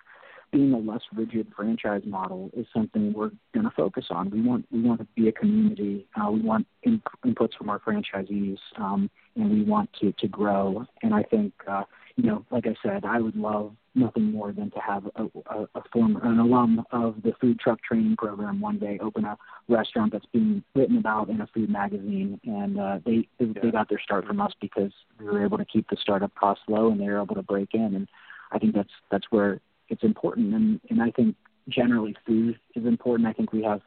being 0.51 0.73
a 0.73 0.77
less 0.77 1.01
rigid 1.13 1.51
franchise 1.55 2.01
model 2.05 2.49
is 2.57 2.65
something 2.73 3.13
we're 3.13 3.31
going 3.53 3.65
to 3.65 3.71
focus 3.75 4.05
on. 4.09 4.29
We 4.31 4.41
want 4.41 4.65
we 4.71 4.81
want 4.81 4.99
to 5.01 5.07
be 5.15 5.27
a 5.27 5.31
community. 5.31 6.07
Uh, 6.15 6.31
we 6.31 6.41
want 6.41 6.65
in, 6.83 7.01
inputs 7.25 7.53
from 7.57 7.69
our 7.69 7.79
franchisees, 7.79 8.57
um, 8.77 9.09
and 9.35 9.51
we 9.51 9.63
want 9.63 9.89
to 10.01 10.11
to 10.13 10.27
grow. 10.27 10.85
And 11.03 11.13
I 11.13 11.23
think 11.23 11.53
uh, 11.67 11.83
you 12.15 12.23
know, 12.23 12.45
like 12.49 12.65
I 12.65 12.75
said, 12.81 13.03
I 13.03 13.19
would 13.19 13.35
love 13.35 13.73
nothing 13.93 14.31
more 14.31 14.51
than 14.51 14.71
to 14.71 14.79
have 14.79 15.05
a, 15.15 15.23
a, 15.23 15.67
a 15.75 15.83
former 15.91 16.21
an 16.23 16.39
alum 16.39 16.83
of 16.91 17.15
the 17.23 17.33
food 17.39 17.59
truck 17.59 17.81
training 17.81 18.15
program 18.17 18.59
one 18.59 18.77
day 18.77 18.99
open 19.01 19.25
a 19.25 19.37
restaurant 19.67 20.11
that's 20.11 20.25
being 20.33 20.63
written 20.75 20.97
about 20.97 21.29
in 21.29 21.41
a 21.41 21.47
food 21.47 21.69
magazine, 21.69 22.39
and 22.45 22.79
uh, 22.79 22.99
they 23.05 23.27
they, 23.39 23.45
yeah. 23.45 23.61
they 23.63 23.71
got 23.71 23.89
their 23.89 23.99
start 23.99 24.25
from 24.25 24.39
us 24.39 24.53
because 24.61 24.91
we 25.19 25.25
were 25.25 25.43
able 25.43 25.57
to 25.57 25.65
keep 25.65 25.89
the 25.89 25.97
startup 25.99 26.33
costs 26.35 26.63
low 26.67 26.91
and 26.91 26.99
they 26.99 27.05
were 27.05 27.21
able 27.21 27.35
to 27.35 27.43
break 27.43 27.73
in, 27.73 27.95
and 27.95 28.07
I 28.51 28.59
think 28.59 28.75
that's 28.75 28.93
that's 29.11 29.27
where 29.29 29.59
it's 29.89 30.03
important, 30.03 30.53
and 30.53 30.79
and 30.89 31.01
I 31.01 31.11
think 31.11 31.35
generally 31.67 32.15
food 32.25 32.59
is 32.75 32.85
important. 32.85 33.27
I 33.27 33.33
think 33.33 33.51
we 33.51 33.63
have 33.63 33.81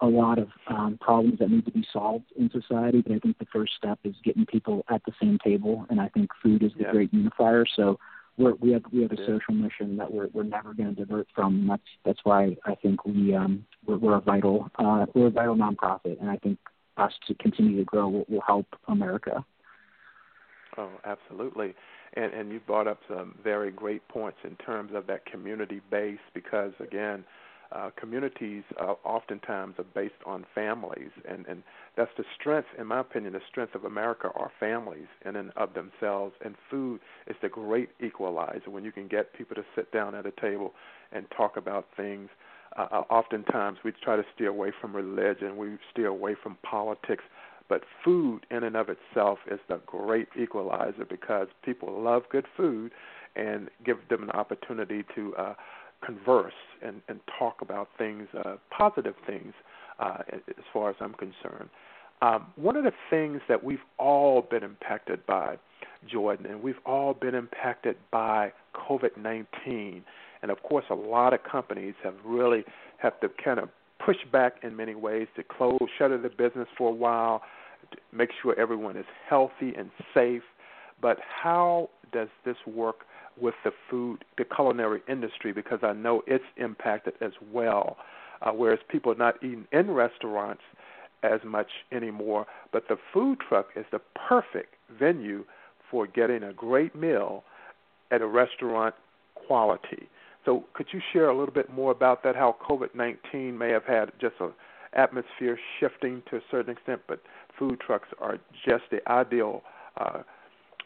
a 0.00 0.06
lot 0.06 0.38
of 0.38 0.48
um, 0.68 0.98
problems 1.00 1.38
that 1.40 1.50
need 1.50 1.64
to 1.64 1.72
be 1.72 1.86
solved 1.92 2.26
in 2.36 2.50
society. 2.50 3.00
But 3.00 3.12
I 3.12 3.18
think 3.18 3.38
the 3.38 3.46
first 3.52 3.72
step 3.76 3.98
is 4.04 4.14
getting 4.24 4.46
people 4.46 4.84
at 4.90 5.02
the 5.04 5.12
same 5.20 5.38
table, 5.44 5.86
and 5.90 6.00
I 6.00 6.08
think 6.08 6.30
food 6.42 6.62
is 6.62 6.72
the 6.76 6.84
yeah. 6.84 6.92
great 6.92 7.12
unifier. 7.12 7.64
So 7.76 7.98
we're, 8.36 8.54
we 8.54 8.72
have 8.72 8.82
we 8.92 9.02
have 9.02 9.12
a 9.12 9.16
yeah. 9.16 9.26
social 9.26 9.54
mission 9.54 9.96
that 9.96 10.12
we're 10.12 10.28
we're 10.32 10.44
never 10.44 10.72
going 10.72 10.94
to 10.94 11.04
divert 11.04 11.26
from. 11.34 11.66
That's 11.68 11.82
that's 12.04 12.20
why 12.22 12.56
I 12.64 12.74
think 12.76 13.04
we 13.04 13.34
um 13.34 13.66
we're, 13.86 13.98
we're 13.98 14.16
a 14.16 14.20
vital 14.20 14.70
uh, 14.78 15.06
we're 15.14 15.26
a 15.26 15.30
vital 15.30 15.56
nonprofit, 15.56 16.20
and 16.20 16.30
I 16.30 16.36
think 16.36 16.58
us 16.96 17.12
to 17.26 17.34
continue 17.34 17.76
to 17.78 17.84
grow 17.84 18.08
will, 18.08 18.24
will 18.28 18.42
help 18.46 18.66
America. 18.86 19.44
Oh, 20.76 20.90
absolutely. 21.04 21.74
And 22.14 22.32
and 22.32 22.52
you 22.52 22.60
brought 22.60 22.86
up 22.86 23.00
some 23.08 23.34
very 23.42 23.70
great 23.70 24.06
points 24.08 24.38
in 24.44 24.56
terms 24.56 24.92
of 24.94 25.06
that 25.08 25.26
community 25.26 25.80
base 25.90 26.18
because 26.32 26.72
again, 26.80 27.24
uh, 27.70 27.90
communities 27.96 28.62
uh, 28.80 28.94
oftentimes 29.04 29.74
are 29.78 29.84
based 29.94 30.14
on 30.24 30.46
families, 30.54 31.10
and 31.28 31.46
and 31.46 31.62
that's 31.96 32.10
the 32.16 32.24
strength, 32.38 32.68
in 32.78 32.86
my 32.86 33.00
opinion, 33.00 33.32
the 33.34 33.40
strength 33.48 33.74
of 33.74 33.84
America 33.84 34.30
are 34.34 34.50
families 34.58 35.08
in 35.24 35.36
and 35.36 35.50
of 35.56 35.74
themselves. 35.74 36.34
And 36.44 36.54
food 36.70 37.00
is 37.26 37.36
the 37.42 37.48
great 37.48 37.90
equalizer 38.00 38.70
when 38.70 38.84
you 38.84 38.92
can 38.92 39.08
get 39.08 39.34
people 39.34 39.54
to 39.56 39.64
sit 39.74 39.92
down 39.92 40.14
at 40.14 40.24
a 40.24 40.32
table 40.40 40.72
and 41.12 41.26
talk 41.36 41.56
about 41.56 41.86
things. 41.96 42.30
Uh, 42.76 42.86
uh 42.90 43.02
oftentimes, 43.10 43.78
we 43.84 43.92
try 44.02 44.16
to 44.16 44.24
steer 44.34 44.48
away 44.48 44.72
from 44.80 44.94
religion, 44.94 45.56
we 45.56 45.76
steer 45.92 46.06
away 46.06 46.36
from 46.42 46.56
politics, 46.62 47.24
but 47.68 47.82
food 48.02 48.46
in 48.50 48.64
and 48.64 48.76
of 48.76 48.88
itself 48.88 49.40
is 49.50 49.60
the 49.68 49.80
great 49.86 50.28
equalizer 50.40 51.04
because 51.04 51.48
people 51.62 52.00
love 52.00 52.22
good 52.30 52.46
food 52.56 52.92
and 53.36 53.68
give 53.84 53.96
them 54.08 54.22
an 54.22 54.30
opportunity 54.30 55.04
to 55.14 55.34
uh, 55.36 55.54
converse 56.04 56.52
and, 56.82 57.02
and 57.08 57.20
talk 57.38 57.60
about 57.60 57.88
things, 57.98 58.28
uh, 58.44 58.56
positive 58.76 59.14
things, 59.26 59.52
uh, 59.98 60.18
as 60.32 60.64
far 60.72 60.90
as 60.90 60.96
I'm 61.00 61.14
concerned. 61.14 61.68
Um, 62.20 62.46
one 62.56 62.76
of 62.76 62.84
the 62.84 62.92
things 63.10 63.40
that 63.48 63.62
we've 63.62 63.78
all 63.98 64.42
been 64.42 64.64
impacted 64.64 65.24
by, 65.26 65.56
Jordan, 66.06 66.46
and 66.46 66.62
we've 66.62 66.80
all 66.84 67.14
been 67.14 67.34
impacted 67.34 67.96
by 68.10 68.52
COVID 68.74 69.16
19. 69.16 70.02
And 70.42 70.50
of 70.50 70.62
course, 70.62 70.84
a 70.90 70.94
lot 70.94 71.32
of 71.32 71.40
companies 71.44 71.94
have 72.02 72.14
really 72.24 72.64
have 72.98 73.18
to 73.20 73.28
kind 73.42 73.60
of 73.60 73.68
push 74.04 74.16
back 74.32 74.54
in 74.62 74.76
many 74.76 74.94
ways 74.94 75.28
to 75.36 75.42
close, 75.42 75.78
shutter 75.96 76.18
the 76.18 76.28
business 76.28 76.68
for 76.76 76.90
a 76.90 76.94
while, 76.94 77.42
make 78.12 78.30
sure 78.42 78.58
everyone 78.58 78.96
is 78.96 79.06
healthy 79.28 79.74
and 79.76 79.90
safe. 80.14 80.42
But 81.00 81.18
how 81.20 81.90
does 82.12 82.28
this 82.44 82.56
work 82.66 83.00
with 83.40 83.54
the 83.64 83.70
food, 83.90 84.24
the 84.36 84.44
culinary 84.44 85.02
industry? 85.08 85.52
Because 85.52 85.80
I 85.82 85.92
know 85.92 86.22
it's 86.26 86.44
impacted 86.56 87.14
as 87.20 87.32
well. 87.52 87.96
Uh, 88.40 88.52
whereas 88.52 88.78
people 88.88 89.10
are 89.10 89.16
not 89.16 89.36
eating 89.42 89.66
in 89.72 89.90
restaurants 89.90 90.62
as 91.22 91.40
much 91.44 91.66
anymore, 91.90 92.46
but 92.72 92.84
the 92.88 92.96
food 93.12 93.38
truck 93.48 93.68
is 93.74 93.84
the 93.90 94.00
perfect 94.28 94.74
venue 94.98 95.44
for 95.90 96.06
getting 96.06 96.44
a 96.44 96.52
great 96.52 96.94
meal 96.94 97.42
at 98.10 98.22
a 98.22 98.26
restaurant 98.26 98.94
quality. 99.34 100.08
So, 100.44 100.64
could 100.74 100.86
you 100.92 101.00
share 101.12 101.28
a 101.28 101.36
little 101.36 101.52
bit 101.52 101.70
more 101.70 101.90
about 101.90 102.22
that? 102.22 102.36
How 102.36 102.56
COVID 102.68 102.94
19 102.94 103.58
may 103.58 103.70
have 103.70 103.84
had 103.84 104.12
just 104.20 104.36
an 104.40 104.52
atmosphere 104.94 105.58
shifting 105.78 106.22
to 106.30 106.36
a 106.36 106.40
certain 106.50 106.72
extent, 106.72 107.00
but 107.08 107.20
food 107.58 107.80
trucks 107.80 108.08
are 108.20 108.38
just 108.64 108.84
the 108.90 109.06
ideal 109.10 109.62
uh, 109.98 110.22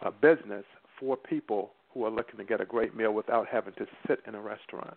uh, 0.04 0.10
business 0.20 0.64
for 0.98 1.16
people 1.16 1.70
who 1.92 2.04
are 2.04 2.10
looking 2.10 2.38
to 2.38 2.44
get 2.44 2.60
a 2.60 2.64
great 2.64 2.96
meal 2.96 3.12
without 3.12 3.46
having 3.48 3.74
to 3.74 3.86
sit 4.06 4.20
in 4.26 4.34
a 4.34 4.40
restaurant. 4.40 4.96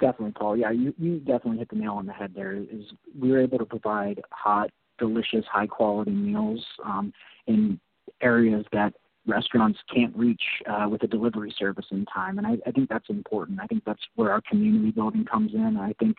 Definitely, 0.00 0.32
Paul. 0.32 0.56
Yeah, 0.56 0.70
you 0.70 0.94
you 0.98 1.18
definitely 1.18 1.58
hit 1.58 1.70
the 1.70 1.76
nail 1.76 1.94
on 1.94 2.06
the 2.06 2.12
head. 2.12 2.32
There 2.34 2.54
is 2.54 2.84
we 3.18 3.30
were 3.30 3.40
able 3.40 3.58
to 3.58 3.64
provide 3.64 4.20
hot, 4.30 4.70
delicious, 4.98 5.44
high 5.50 5.66
quality 5.66 6.12
meals 6.12 6.64
um, 6.84 7.12
in 7.46 7.78
areas 8.22 8.64
that 8.72 8.94
restaurants 9.26 9.78
can't 9.94 10.16
reach 10.16 10.40
uh, 10.70 10.88
with 10.88 11.02
a 11.02 11.06
delivery 11.06 11.54
service 11.58 11.84
in 11.90 12.06
time, 12.06 12.38
and 12.38 12.46
I, 12.46 12.56
I 12.66 12.70
think 12.70 12.88
that's 12.88 13.10
important. 13.10 13.60
I 13.60 13.66
think 13.66 13.82
that's 13.84 14.00
where 14.14 14.32
our 14.32 14.40
community 14.48 14.90
building 14.90 15.24
comes 15.24 15.52
in. 15.52 15.76
I 15.76 15.92
think 15.98 16.16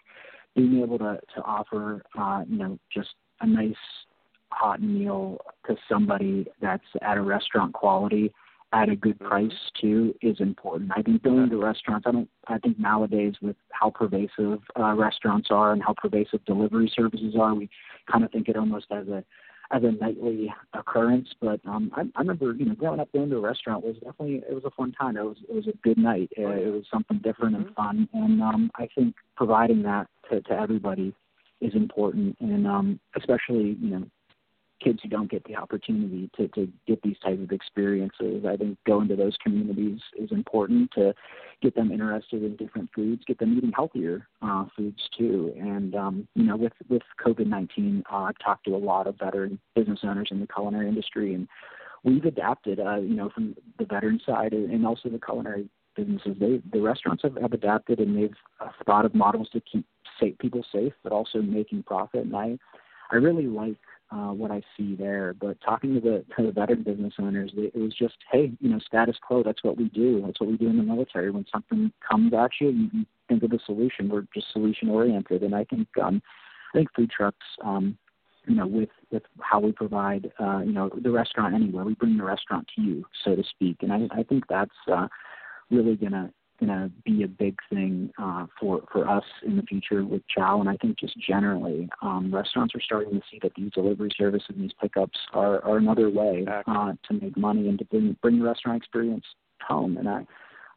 being 0.55 0.81
able 0.83 0.99
to 0.99 1.19
to 1.35 1.41
offer 1.43 2.03
uh, 2.19 2.43
you 2.47 2.57
know 2.57 2.77
just 2.93 3.09
a 3.41 3.47
nice 3.47 3.73
hot 4.51 4.81
meal 4.81 5.37
to 5.67 5.75
somebody 5.87 6.45
that's 6.61 6.83
at 7.01 7.17
a 7.17 7.21
restaurant 7.21 7.73
quality 7.73 8.33
at 8.71 8.89
a 8.89 8.95
good 8.95 9.17
mm-hmm. 9.19 9.27
price 9.27 9.71
too 9.79 10.13
is 10.21 10.39
important. 10.39 10.91
I 10.95 11.01
think 11.01 11.23
going 11.23 11.49
to 11.49 11.57
restaurants, 11.57 12.05
I 12.07 12.11
don't. 12.11 12.29
I 12.47 12.57
think 12.59 12.79
nowadays 12.79 13.33
with 13.41 13.55
how 13.71 13.89
pervasive 13.89 14.59
uh, 14.79 14.93
restaurants 14.93 15.49
are 15.51 15.71
and 15.71 15.81
how 15.83 15.93
pervasive 15.93 16.43
delivery 16.45 16.91
services 16.95 17.35
are, 17.39 17.53
we 17.53 17.69
kind 18.11 18.23
of 18.23 18.31
think 18.31 18.47
it 18.47 18.57
almost 18.57 18.87
as 18.91 19.07
a 19.07 19.23
as 19.71 19.83
a 19.83 19.91
nightly 19.91 20.53
occurrence. 20.73 21.29
But 21.39 21.59
um, 21.65 21.91
I, 21.95 22.01
I 22.15 22.19
remember, 22.19 22.53
you 22.53 22.65
know, 22.65 22.75
growing 22.75 22.99
up 22.99 23.11
going 23.11 23.29
to 23.29 23.37
a 23.37 23.41
restaurant 23.41 23.83
was 23.83 23.95
definitely 23.95 24.43
it 24.47 24.53
was 24.53 24.65
a 24.65 24.71
fun 24.71 24.91
time. 24.91 25.17
It 25.17 25.23
was 25.23 25.37
it 25.47 25.53
was 25.53 25.67
a 25.67 25.77
good 25.83 25.97
night. 25.97 26.29
It, 26.37 26.43
it 26.43 26.71
was 26.71 26.83
something 26.91 27.19
different 27.23 27.55
mm-hmm. 27.55 27.67
and 27.67 27.75
fun. 27.75 28.09
And 28.13 28.41
um, 28.41 28.71
I 28.75 28.87
think 28.95 29.15
providing 29.35 29.83
that 29.83 30.07
to, 30.29 30.41
to 30.41 30.53
everybody 30.53 31.13
is 31.61 31.73
important, 31.75 32.37
and 32.39 32.67
um, 32.67 32.99
especially 33.17 33.77
you 33.81 33.89
know 33.89 34.03
kids 34.79 34.99
who 35.01 35.09
don't 35.09 35.29
get 35.29 35.43
the 35.45 35.55
opportunity 35.55 36.29
to, 36.37 36.47
to 36.49 36.67
get 36.87 37.01
these 37.01 37.17
types 37.19 37.41
of 37.41 37.51
experiences. 37.51 38.45
I 38.47 38.55
think 38.55 38.77
going 38.85 39.07
to 39.09 39.15
those 39.15 39.37
communities 39.43 39.99
is 40.17 40.31
important 40.31 40.91
to 40.95 41.13
get 41.61 41.75
them 41.75 41.91
interested 41.91 42.43
in 42.43 42.55
different 42.55 42.89
foods, 42.95 43.23
get 43.25 43.39
them 43.39 43.57
eating 43.57 43.71
healthier 43.75 44.27
uh, 44.41 44.65
foods 44.75 45.01
too. 45.17 45.53
And 45.59 45.95
um, 45.95 46.27
you 46.35 46.43
know, 46.43 46.57
with 46.57 46.73
with 46.89 47.03
COVID 47.25 47.47
nineteen, 47.47 48.03
uh, 48.11 48.23
I've 48.23 48.39
talked 48.43 48.65
to 48.65 48.75
a 48.75 48.77
lot 48.77 49.07
of 49.07 49.17
veteran 49.17 49.59
business 49.75 49.99
owners 50.03 50.29
in 50.31 50.39
the 50.39 50.47
culinary 50.47 50.87
industry, 50.87 51.33
and 51.33 51.47
we've 52.03 52.25
adapted. 52.25 52.79
Uh, 52.79 52.97
you 52.97 53.15
know, 53.15 53.29
from 53.29 53.55
the 53.77 53.85
veteran 53.85 54.19
side 54.25 54.53
and 54.53 54.85
also 54.85 55.09
the 55.09 55.19
culinary 55.19 55.69
businesses, 55.95 56.35
they 56.39 56.61
the 56.71 56.81
restaurants 56.81 57.23
have, 57.23 57.37
have 57.41 57.53
adapted 57.53 57.99
and 57.99 58.17
they've 58.17 58.35
uh, 58.59 58.69
thought 58.85 59.05
of 59.05 59.13
models 59.13 59.49
to 59.51 59.61
keep 59.61 59.85
safe, 60.19 60.37
people 60.37 60.63
safe, 60.71 60.93
but 61.03 61.11
also 61.11 61.41
making 61.41 61.83
profit. 61.83 62.21
And 62.21 62.35
I 62.35 62.57
I 63.11 63.15
really 63.15 63.47
like 63.47 63.77
uh, 64.11 64.31
what 64.31 64.51
I 64.51 64.61
see 64.75 64.95
there. 64.95 65.33
But 65.33 65.61
talking 65.61 65.93
to 65.95 66.01
the 66.01 66.25
to 66.35 66.47
the 66.47 66.51
veteran 66.51 66.83
business 66.83 67.13
owners, 67.19 67.51
it, 67.55 67.75
was 67.75 67.93
just, 67.95 68.15
hey, 68.31 68.51
you 68.59 68.69
know, 68.69 68.79
status 68.79 69.17
quo. 69.21 69.43
That's 69.43 69.63
what 69.63 69.77
we 69.77 69.89
do. 69.89 70.21
That's 70.25 70.39
what 70.39 70.49
we 70.49 70.57
do 70.57 70.67
in 70.67 70.77
the 70.77 70.83
military. 70.83 71.31
When 71.31 71.45
something 71.51 71.91
comes 72.09 72.33
at 72.33 72.51
you, 72.59 72.69
you, 72.69 73.05
think 73.27 73.43
of 73.43 73.51
the 73.51 73.59
solution. 73.65 74.09
We're 74.09 74.25
just 74.33 74.51
solution 74.51 74.89
oriented, 74.89 75.43
and 75.43 75.53
I 75.53 75.63
think 75.63 75.87
um, 76.01 76.21
I 76.73 76.79
think 76.79 76.89
food 76.95 77.11
trucks. 77.11 77.45
Um, 77.63 77.97
you 78.47 78.55
know, 78.55 78.65
with 78.65 78.89
with 79.11 79.23
how 79.41 79.59
we 79.59 79.71
provide, 79.71 80.31
uh, 80.39 80.59
you 80.59 80.73
know, 80.73 80.89
the 81.03 81.11
restaurant 81.11 81.53
anywhere, 81.53 81.83
we 81.83 81.93
bring 81.93 82.17
the 82.17 82.23
restaurant 82.23 82.67
to 82.75 82.81
you, 82.81 83.05
so 83.23 83.35
to 83.35 83.43
speak, 83.43 83.77
and 83.81 83.93
I, 83.93 84.07
I 84.11 84.23
think 84.23 84.45
that's 84.49 84.71
uh, 84.91 85.07
really 85.69 85.95
gonna 85.95 86.31
going 86.59 86.69
to 86.69 86.91
be 87.05 87.23
a 87.23 87.27
big 87.27 87.57
thing 87.71 88.11
uh, 88.21 88.45
for 88.59 88.81
for 88.91 89.07
us 89.07 89.23
in 89.45 89.55
the 89.55 89.63
future 89.63 90.03
with 90.03 90.21
Chow, 90.27 90.59
and 90.59 90.69
I 90.69 90.77
think 90.77 90.99
just 90.99 91.17
generally, 91.19 91.89
um, 92.01 92.33
restaurants 92.33 92.75
are 92.75 92.81
starting 92.81 93.13
to 93.13 93.21
see 93.31 93.39
that 93.41 93.53
these 93.55 93.71
delivery 93.71 94.11
services 94.17 94.47
and 94.49 94.63
these 94.63 94.73
pickups 94.81 95.17
are, 95.33 95.63
are 95.63 95.77
another 95.77 96.09
way 96.09 96.45
uh, 96.67 96.93
to 97.07 97.13
make 97.13 97.37
money 97.37 97.67
and 97.67 97.79
to 97.79 97.85
bring 97.85 98.15
bring 98.21 98.39
the 98.39 98.45
restaurant 98.45 98.77
experience 98.77 99.25
home. 99.67 99.97
And 99.97 100.09
I, 100.09 100.25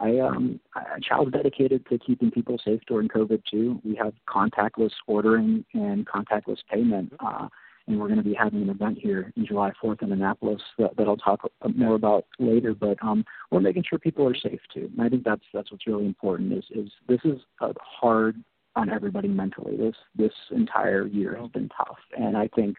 I 0.01 0.19
um, 0.19 0.61
I, 0.75 0.99
Chow's 1.03 1.31
dedicated 1.33 1.87
to 1.91 1.99
keeping 1.99 2.31
people 2.31 2.59
safe 2.65 2.81
during 2.87 3.09
COVID 3.09 3.43
too. 3.51 3.81
We 3.85 3.95
have 3.97 4.15
contactless 4.29 4.93
ordering 5.07 5.65
and 5.75 6.07
contactless 6.07 6.59
payment. 6.71 7.13
Uh, 7.21 7.49
and 7.87 7.99
we're 7.99 8.07
going 8.09 8.19
to 8.19 8.25
be 8.25 8.35
having 8.35 8.63
an 8.63 8.71
event 8.71 8.99
here 9.01 9.33
in 9.37 9.47
July 9.47 9.73
4th 9.83 10.03
in 10.03 10.13
Annapolis 10.13 10.63
that, 10.79 10.97
that 10.97 11.09
I'll 11.09 11.17
talk 11.17 11.51
more 11.75 11.95
about 11.95 12.27
later. 12.39 12.75
But 12.75 13.03
um, 13.03 13.25
we're 13.51 13.61
making 13.61 13.85
sure 13.89 13.99
people 13.99 14.29
are 14.29 14.35
safe 14.35 14.61
too, 14.73 14.91
and 14.93 15.03
I 15.03 15.09
think 15.09 15.25
that's 15.25 15.45
that's 15.53 15.71
what's 15.71 15.87
really 15.87 16.07
important. 16.07 16.53
Is 16.53 16.65
is 16.71 16.91
this 17.09 17.21
is 17.25 17.41
hard 17.61 18.37
on 18.77 18.91
everybody 18.91 19.29
mentally. 19.29 19.77
This 19.77 19.97
this 20.17 20.33
entire 20.51 21.07
year 21.07 21.37
has 21.41 21.51
been 21.51 21.69
tough, 21.77 21.99
and 22.17 22.37
I 22.37 22.49
think 22.55 22.77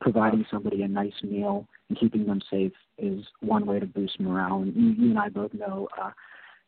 providing 0.00 0.44
somebody 0.50 0.82
a 0.82 0.88
nice 0.88 1.12
meal 1.22 1.66
and 1.88 1.98
keeping 1.98 2.26
them 2.26 2.40
safe 2.50 2.72
is 2.98 3.24
one 3.40 3.64
way 3.66 3.78
to 3.78 3.86
boost 3.86 4.18
morale. 4.18 4.62
And 4.62 4.74
you, 4.74 5.04
you 5.04 5.10
and 5.10 5.18
I 5.18 5.28
both 5.28 5.54
know, 5.54 5.88
uh, 6.00 6.10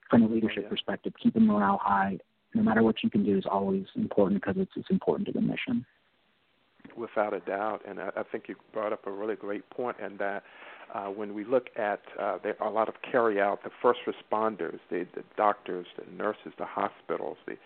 from 0.09 0.23
a 0.23 0.29
leadership 0.29 0.68
perspective, 0.70 1.12
keeping 1.20 1.44
morale 1.44 1.81
high, 1.83 2.18
no 2.55 2.62
matter 2.62 2.85
what 2.85 3.03
you 3.03 3.11
can 3.11 3.25
do, 3.25 3.37
is 3.37 3.44
always 3.51 3.85
important 3.97 4.40
because 4.40 4.57
it's 4.61 4.73
it's 4.77 4.90
important 4.90 5.27
to 5.27 5.33
the 5.33 5.40
mission 5.40 5.85
without 6.96 7.35
a 7.35 7.40
doubt. 7.40 7.83
And 7.87 8.00
I, 8.00 8.11
I 8.16 8.22
think 8.22 8.44
you 8.48 8.57
brought 8.72 8.92
up 8.92 9.07
a 9.07 9.11
really 9.11 9.37
great 9.37 9.68
point 9.70 9.96
in 10.00 10.16
that 10.18 10.42
uh, 10.94 11.07
when 11.07 11.35
we 11.35 11.44
look 11.44 11.70
at 11.76 12.00
uh, 12.20 12.38
there 12.42 12.57
are 12.61 12.68
a 12.68 12.72
lot 12.72 12.88
of 12.88 12.94
carry 13.11 13.40
out, 13.40 13.64
the 13.64 13.70
first 13.83 14.00
responders, 14.07 14.78
the, 14.90 15.07
the 15.14 15.24
doctors, 15.37 15.87
the 15.98 16.04
nurses, 16.16 16.52
the 16.59 16.64
hospitals, 16.64 17.37
the 17.46 17.57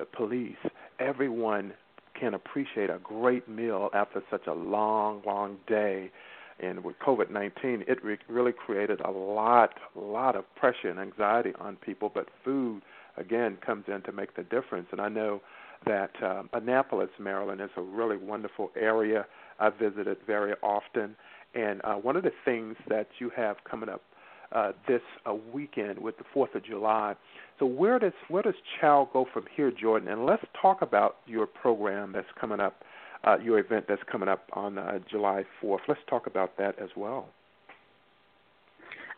uh, 0.00 0.04
police, 0.12 0.56
everyone 0.98 1.72
can 2.18 2.34
appreciate 2.34 2.90
a 2.90 2.98
great 3.02 3.48
meal 3.48 3.90
after 3.94 4.22
such 4.30 4.46
a 4.46 4.52
long, 4.52 5.22
long 5.26 5.56
day. 5.66 6.10
And 6.60 6.84
with 6.84 6.98
COVID 6.98 7.30
19, 7.30 7.84
it 7.88 8.04
re- 8.04 8.18
really 8.28 8.52
created 8.52 9.00
a 9.00 9.10
lot, 9.10 9.70
a 9.96 10.00
lot 10.00 10.36
of 10.36 10.44
pressure 10.56 10.90
and 10.90 11.00
anxiety 11.00 11.52
on 11.58 11.76
people. 11.76 12.10
But 12.12 12.28
food, 12.44 12.82
again, 13.16 13.56
comes 13.64 13.84
in 13.88 14.02
to 14.02 14.12
make 14.12 14.36
the 14.36 14.42
difference. 14.42 14.88
And 14.92 15.00
I 15.00 15.08
know 15.08 15.40
that 15.86 16.10
um, 16.22 16.48
Annapolis, 16.52 17.10
Maryland, 17.18 17.60
is 17.60 17.70
a 17.76 17.82
really 17.82 18.16
wonderful 18.16 18.70
area. 18.76 19.26
I 19.58 19.70
visit 19.70 20.06
it 20.06 20.20
very 20.26 20.54
often, 20.62 21.16
and 21.54 21.80
uh, 21.84 21.94
one 21.94 22.16
of 22.16 22.22
the 22.22 22.32
things 22.44 22.76
that 22.88 23.08
you 23.18 23.30
have 23.36 23.56
coming 23.68 23.88
up 23.88 24.02
uh, 24.52 24.72
this 24.88 25.02
uh, 25.26 25.34
weekend 25.52 25.98
with 25.98 26.18
the 26.18 26.24
Fourth 26.34 26.54
of 26.54 26.64
July. 26.64 27.14
So 27.58 27.66
where 27.66 27.98
does 27.98 28.12
where 28.28 28.42
does 28.42 28.54
Chow 28.80 29.08
go 29.12 29.26
from 29.32 29.44
here, 29.54 29.70
Jordan? 29.70 30.08
And 30.08 30.26
let's 30.26 30.44
talk 30.60 30.82
about 30.82 31.16
your 31.26 31.46
program 31.46 32.12
that's 32.12 32.26
coming 32.40 32.60
up, 32.60 32.82
uh, 33.24 33.38
your 33.38 33.58
event 33.58 33.84
that's 33.88 34.02
coming 34.10 34.28
up 34.28 34.48
on 34.52 34.78
uh, 34.78 34.98
July 35.10 35.44
Fourth. 35.60 35.82
Let's 35.86 36.00
talk 36.08 36.26
about 36.26 36.56
that 36.58 36.78
as 36.78 36.88
well. 36.96 37.28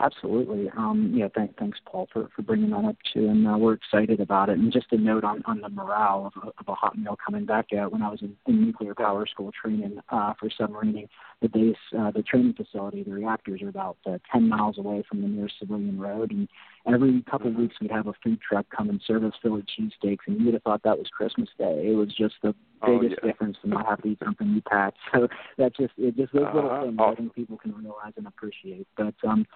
Absolutely. 0.02 0.68
Um, 0.76 1.12
yeah, 1.14 1.28
thank, 1.32 1.56
thanks, 1.58 1.78
Paul, 1.86 2.08
for, 2.12 2.28
for 2.34 2.42
bringing 2.42 2.70
that 2.70 2.84
up 2.84 2.96
too. 3.14 3.28
And 3.28 3.46
uh, 3.46 3.56
we're 3.56 3.74
excited 3.74 4.18
about 4.18 4.48
it. 4.48 4.58
And 4.58 4.72
just 4.72 4.86
a 4.90 4.96
note 4.96 5.22
on, 5.22 5.44
on 5.46 5.60
the 5.60 5.68
morale 5.68 6.32
of 6.34 6.42
a, 6.42 6.46
of 6.48 6.66
a 6.66 6.74
hot 6.74 6.98
meal 6.98 7.16
coming 7.24 7.46
back 7.46 7.66
out. 7.72 7.92
When 7.92 8.02
I 8.02 8.08
was 8.08 8.20
in, 8.20 8.36
in 8.48 8.64
nuclear 8.66 8.96
power 8.96 9.26
school 9.26 9.52
training 9.52 10.00
uh, 10.08 10.34
for 10.40 10.48
submarining, 10.60 11.06
the 11.40 11.48
base, 11.48 11.76
uh, 11.96 12.10
the 12.10 12.22
training 12.24 12.54
facility, 12.54 13.04
the 13.04 13.12
reactors 13.12 13.62
are 13.62 13.68
about 13.68 13.96
uh, 14.04 14.18
10 14.32 14.48
miles 14.48 14.76
away 14.76 15.04
from 15.08 15.22
the 15.22 15.28
nearest 15.28 15.54
civilian 15.60 16.00
road. 16.00 16.32
And 16.32 16.48
every 16.92 17.22
couple 17.30 17.46
of 17.50 17.54
weeks, 17.54 17.76
we'd 17.80 17.92
have 17.92 18.08
a 18.08 18.14
food 18.24 18.40
truck 18.40 18.66
come 18.76 18.90
and 18.90 19.00
serve 19.06 19.22
us 19.22 19.34
Philly 19.40 19.62
cheesesteaks. 19.78 20.18
And 20.26 20.40
you 20.40 20.46
would 20.46 20.54
have 20.54 20.64
thought 20.64 20.82
that 20.82 20.98
was 20.98 21.06
Christmas 21.16 21.48
Day. 21.58 21.84
It 21.86 21.94
was 21.94 22.08
just 22.08 22.34
the 22.42 22.56
oh, 22.82 22.98
biggest 22.98 23.20
yeah. 23.22 23.30
difference 23.30 23.56
to 23.62 23.68
not 23.68 23.86
have 23.86 24.02
to 24.02 24.08
eat 24.08 24.18
something 24.24 24.48
you 24.48 24.62
packed. 24.62 24.98
So 25.14 25.28
that's 25.58 25.76
just, 25.76 25.92
it 25.96 26.16
just 26.16 26.32
those 26.32 26.46
little 26.52 26.70
Uh-huh. 26.70 26.86
things 26.86 26.96
Awesome. 26.98 27.12
I 27.12 27.14
think 27.14 27.34
people 27.36 27.56
can 27.56 27.72
realize 27.76 28.14
and 28.16 28.26
appreciate. 28.26 28.88
But, 28.96 29.14
um, 29.22 29.46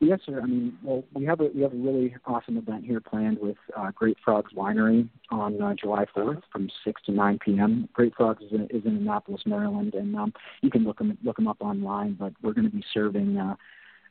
Yes, 0.00 0.18
sir. 0.26 0.40
I 0.42 0.46
mean, 0.46 0.76
well, 0.82 1.04
we 1.14 1.24
have 1.26 1.40
a 1.40 1.48
we 1.54 1.62
have 1.62 1.72
a 1.72 1.76
really 1.76 2.16
awesome 2.26 2.56
event 2.56 2.84
here 2.84 3.00
planned 3.00 3.38
with 3.40 3.56
uh, 3.76 3.92
Great 3.92 4.16
Frogs 4.24 4.52
Winery 4.52 5.08
on 5.30 5.62
uh, 5.62 5.74
July 5.74 6.06
4th 6.16 6.42
from 6.50 6.68
6 6.84 7.02
to 7.06 7.12
9 7.12 7.38
p.m. 7.44 7.88
Great 7.92 8.12
Frogs 8.16 8.42
is 8.42 8.50
in, 8.52 8.62
is 8.70 8.84
in 8.84 8.96
Annapolis, 8.96 9.42
Maryland, 9.46 9.94
and 9.94 10.16
um, 10.16 10.32
you 10.60 10.70
can 10.70 10.82
look 10.84 10.98
them 10.98 11.16
look 11.22 11.36
them 11.36 11.46
up 11.46 11.58
online. 11.60 12.14
But 12.14 12.32
we're 12.42 12.52
going 12.52 12.68
to 12.68 12.76
be 12.76 12.82
serving 12.92 13.36
uh, 13.36 13.54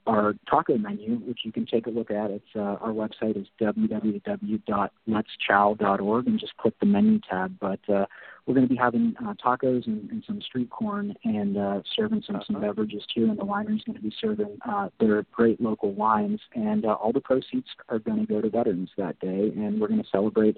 our 0.08 0.34
taco 0.50 0.78
menu, 0.78 1.18
which 1.18 1.42
you 1.44 1.52
can 1.52 1.66
take 1.66 1.88
a 1.88 1.90
look 1.90 2.10
at. 2.10 2.32
It's 2.32 2.56
uh, 2.56 2.78
our 2.80 2.94
website 2.94 3.36
is 3.38 3.48
www.letschow.org, 3.60 6.28
and 6.28 6.40
just 6.40 6.56
click 6.58 6.80
the 6.80 6.86
menu 6.86 7.20
tab. 7.30 7.58
But 7.60 7.82
uh, 7.90 8.06
we're 8.46 8.54
going 8.56 8.68
to 8.68 8.74
be 8.74 8.78
having 8.78 9.14
uh, 9.24 9.34
tacos 9.44 9.86
and, 9.88 10.10
and 10.10 10.24
some 10.26 10.42
street 10.42 10.70
corn, 10.70 11.16
and 11.24 11.58
uh, 11.58 11.82
serving 11.96 12.24
some 12.26 12.42
some 12.46 12.56
Uh-huh. 12.58 12.68
beverages 12.68 13.04
too. 13.14 13.26
And 13.26 13.38
the 13.38 13.46
winery's 13.46 13.84
going 13.84 13.96
to 13.98 14.02
be 14.02 14.14
serving 14.20 14.58
uh, 14.68 14.90
their 15.00 15.24
great 15.32 15.62
local 15.62 15.92
wines, 15.94 16.40
and 16.56 16.86
uh, 16.86 16.94
all 16.94 17.12
the 17.14 17.22
proceeds 17.22 17.68
are 17.90 18.00
going 18.00 18.20
to 18.20 18.26
go 18.26 18.42
to 18.42 18.50
veterans 18.50 18.90
that 18.98 19.20
day. 19.20 19.52
And 19.56 19.80
we're 19.80 19.88
going 19.88 20.04
to 20.04 20.10
celebrate 20.10 20.58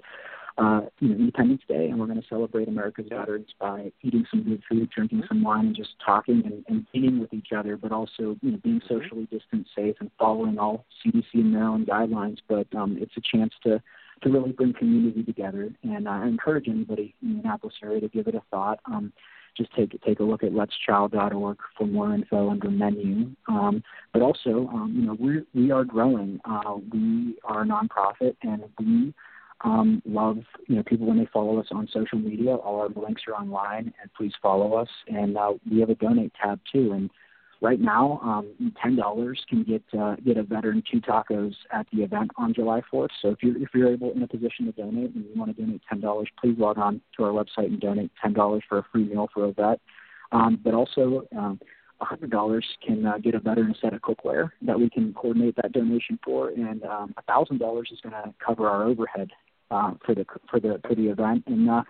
uh, 0.56 0.82
you 1.00 1.08
know, 1.08 1.16
Independence 1.16 1.62
Day, 1.66 1.88
and 1.88 1.98
we're 1.98 2.06
going 2.06 2.20
to 2.22 2.28
celebrate 2.28 2.68
America's 2.68 3.06
veterans 3.08 3.48
by 3.60 3.90
eating 4.02 4.24
some 4.30 4.44
good 4.44 4.62
food, 4.70 4.88
drinking 4.90 5.24
some 5.26 5.42
wine, 5.42 5.66
and 5.66 5.76
just 5.76 5.90
talking 6.04 6.42
and, 6.44 6.64
and 6.68 6.86
being 6.92 7.18
with 7.18 7.32
each 7.34 7.48
other, 7.56 7.76
but 7.76 7.90
also 7.90 8.36
you 8.40 8.52
know 8.52 8.58
being 8.62 8.80
Mm-hmm. 8.80 8.94
socially 9.02 9.28
distant, 9.32 9.66
safe, 9.74 9.96
and 10.00 10.10
following 10.18 10.58
all 10.58 10.84
CDC 11.04 11.24
and 11.34 11.52
Maryland 11.52 11.86
guidelines. 11.88 12.38
But 12.48 12.68
um, 12.76 12.96
it's 13.00 13.16
a 13.16 13.36
chance 13.36 13.52
to 13.64 13.82
to 14.22 14.30
really 14.30 14.52
bring 14.52 14.72
community 14.72 15.22
together, 15.22 15.70
and 15.82 16.08
I 16.08 16.26
encourage 16.26 16.68
anybody 16.68 17.14
in 17.22 17.34
the 17.34 17.40
Annapolis 17.40 17.74
area 17.82 18.00
to 18.00 18.08
give 18.08 18.26
it 18.26 18.34
a 18.34 18.42
thought. 18.50 18.80
Um, 18.86 19.12
just 19.56 19.72
take 19.74 20.00
take 20.02 20.20
a 20.20 20.24
look 20.24 20.42
at 20.42 20.52
letschow.org 20.52 21.58
for 21.78 21.86
more 21.86 22.12
info 22.14 22.50
under 22.50 22.70
menu. 22.70 23.30
Um, 23.48 23.82
but 24.12 24.22
also, 24.22 24.68
um, 24.72 24.92
you 24.96 25.06
know, 25.06 25.16
we 25.18 25.42
we 25.54 25.70
are 25.70 25.84
growing. 25.84 26.40
Uh, 26.44 26.76
we 26.92 27.36
are 27.44 27.62
a 27.62 27.66
nonprofit, 27.66 28.36
and 28.42 28.64
we 28.78 29.14
um, 29.64 30.02
love 30.04 30.38
you 30.66 30.76
know 30.76 30.82
people 30.82 31.06
when 31.06 31.18
they 31.18 31.28
follow 31.32 31.58
us 31.58 31.66
on 31.70 31.88
social 31.92 32.18
media. 32.18 32.54
All 32.56 32.80
our 32.80 32.88
links 32.88 33.22
are 33.28 33.34
online, 33.34 33.92
and 34.00 34.12
please 34.16 34.32
follow 34.42 34.74
us. 34.74 34.88
And 35.08 35.36
uh, 35.36 35.52
we 35.70 35.80
have 35.80 35.90
a 35.90 35.94
donate 35.94 36.32
tab 36.40 36.60
too. 36.72 36.92
And 36.92 37.10
right 37.64 37.80
now, 37.80 38.20
um, 38.22 38.74
ten 38.80 38.94
dollars 38.94 39.42
can 39.48 39.64
get 39.64 39.82
uh, 39.98 40.16
get 40.16 40.36
a 40.36 40.42
veteran 40.42 40.82
two 40.90 41.00
tacos 41.00 41.54
at 41.72 41.86
the 41.92 42.02
event 42.02 42.30
on 42.36 42.52
July 42.52 42.82
fourth. 42.90 43.10
So 43.22 43.30
if 43.30 43.42
you're 43.42 43.56
if 43.60 43.70
you're 43.74 43.90
able 43.90 44.12
in 44.12 44.22
a 44.22 44.28
position 44.28 44.66
to 44.66 44.72
donate 44.72 45.14
and 45.14 45.24
you 45.24 45.32
want 45.34 45.56
to 45.56 45.60
donate 45.60 45.80
ten 45.88 46.00
dollars, 46.00 46.28
please 46.40 46.56
log 46.58 46.78
on 46.78 47.00
to 47.16 47.24
our 47.24 47.30
website 47.30 47.66
and 47.66 47.80
donate 47.80 48.12
ten 48.22 48.34
dollars 48.34 48.62
for 48.68 48.78
a 48.78 48.84
free 48.92 49.04
meal 49.04 49.28
for 49.32 49.46
a 49.46 49.52
vet. 49.52 49.80
Um, 50.30 50.60
but 50.62 50.74
also. 50.74 51.26
Um, 51.36 51.58
$100 52.02 52.62
can 52.84 53.06
uh, 53.06 53.18
get 53.18 53.36
a 53.36 53.38
veteran 53.38 53.74
set 53.80 53.94
of 53.94 54.00
cookware 54.02 54.50
that 54.62 54.78
we 54.78 54.90
can 54.90 55.14
coordinate 55.14 55.54
that 55.56 55.72
donation 55.72 56.18
for, 56.24 56.48
and 56.50 56.82
um, 56.82 57.14
$1,000 57.30 57.82
is 57.92 58.00
going 58.02 58.12
to 58.12 58.34
cover 58.44 58.68
our 58.68 58.82
overhead 58.82 59.30
uh, 59.70 59.92
for 60.04 60.14
the 60.14 60.26
for 60.50 60.60
the 60.60 60.80
for 60.86 60.94
the 60.96 61.06
event. 61.06 61.44
And 61.46 61.70
uh, 61.70 61.82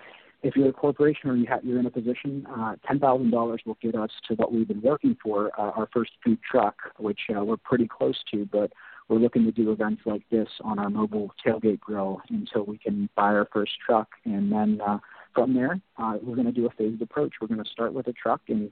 if 0.44 0.54
you're 0.54 0.68
a 0.68 0.72
corporation 0.72 1.30
or 1.30 1.36
you 1.36 1.46
have, 1.46 1.64
you're 1.64 1.80
in 1.80 1.86
a 1.86 1.90
position, 1.90 2.46
uh, 2.54 2.76
ten 2.86 3.00
thousand 3.00 3.30
dollars 3.30 3.62
will 3.64 3.78
get 3.80 3.94
us 3.94 4.10
to 4.28 4.34
what 4.34 4.52
we've 4.52 4.68
been 4.68 4.82
working 4.82 5.16
for, 5.22 5.50
uh, 5.58 5.70
our 5.70 5.88
first 5.92 6.12
food 6.22 6.38
truck, 6.48 6.76
which 6.98 7.20
uh, 7.34 7.42
we're 7.42 7.56
pretty 7.56 7.88
close 7.88 8.22
to. 8.32 8.46
But 8.52 8.70
we're 9.08 9.18
looking 9.18 9.44
to 9.44 9.52
do 9.52 9.72
events 9.72 10.02
like 10.04 10.22
this 10.30 10.48
on 10.62 10.78
our 10.78 10.90
mobile 10.90 11.32
tailgate 11.44 11.80
grill 11.80 12.20
until 12.28 12.64
we 12.64 12.76
can 12.76 13.08
buy 13.16 13.32
our 13.34 13.48
first 13.52 13.72
truck, 13.84 14.08
and 14.26 14.52
then 14.52 14.80
uh, 14.86 14.98
from 15.34 15.54
there, 15.54 15.80
uh, 15.98 16.18
we're 16.22 16.36
going 16.36 16.46
to 16.46 16.52
do 16.52 16.66
a 16.66 16.70
phased 16.70 17.02
approach. 17.02 17.32
We're 17.40 17.48
going 17.48 17.64
to 17.64 17.70
start 17.70 17.94
with 17.94 18.06
a 18.06 18.12
truck 18.12 18.42
and 18.48 18.70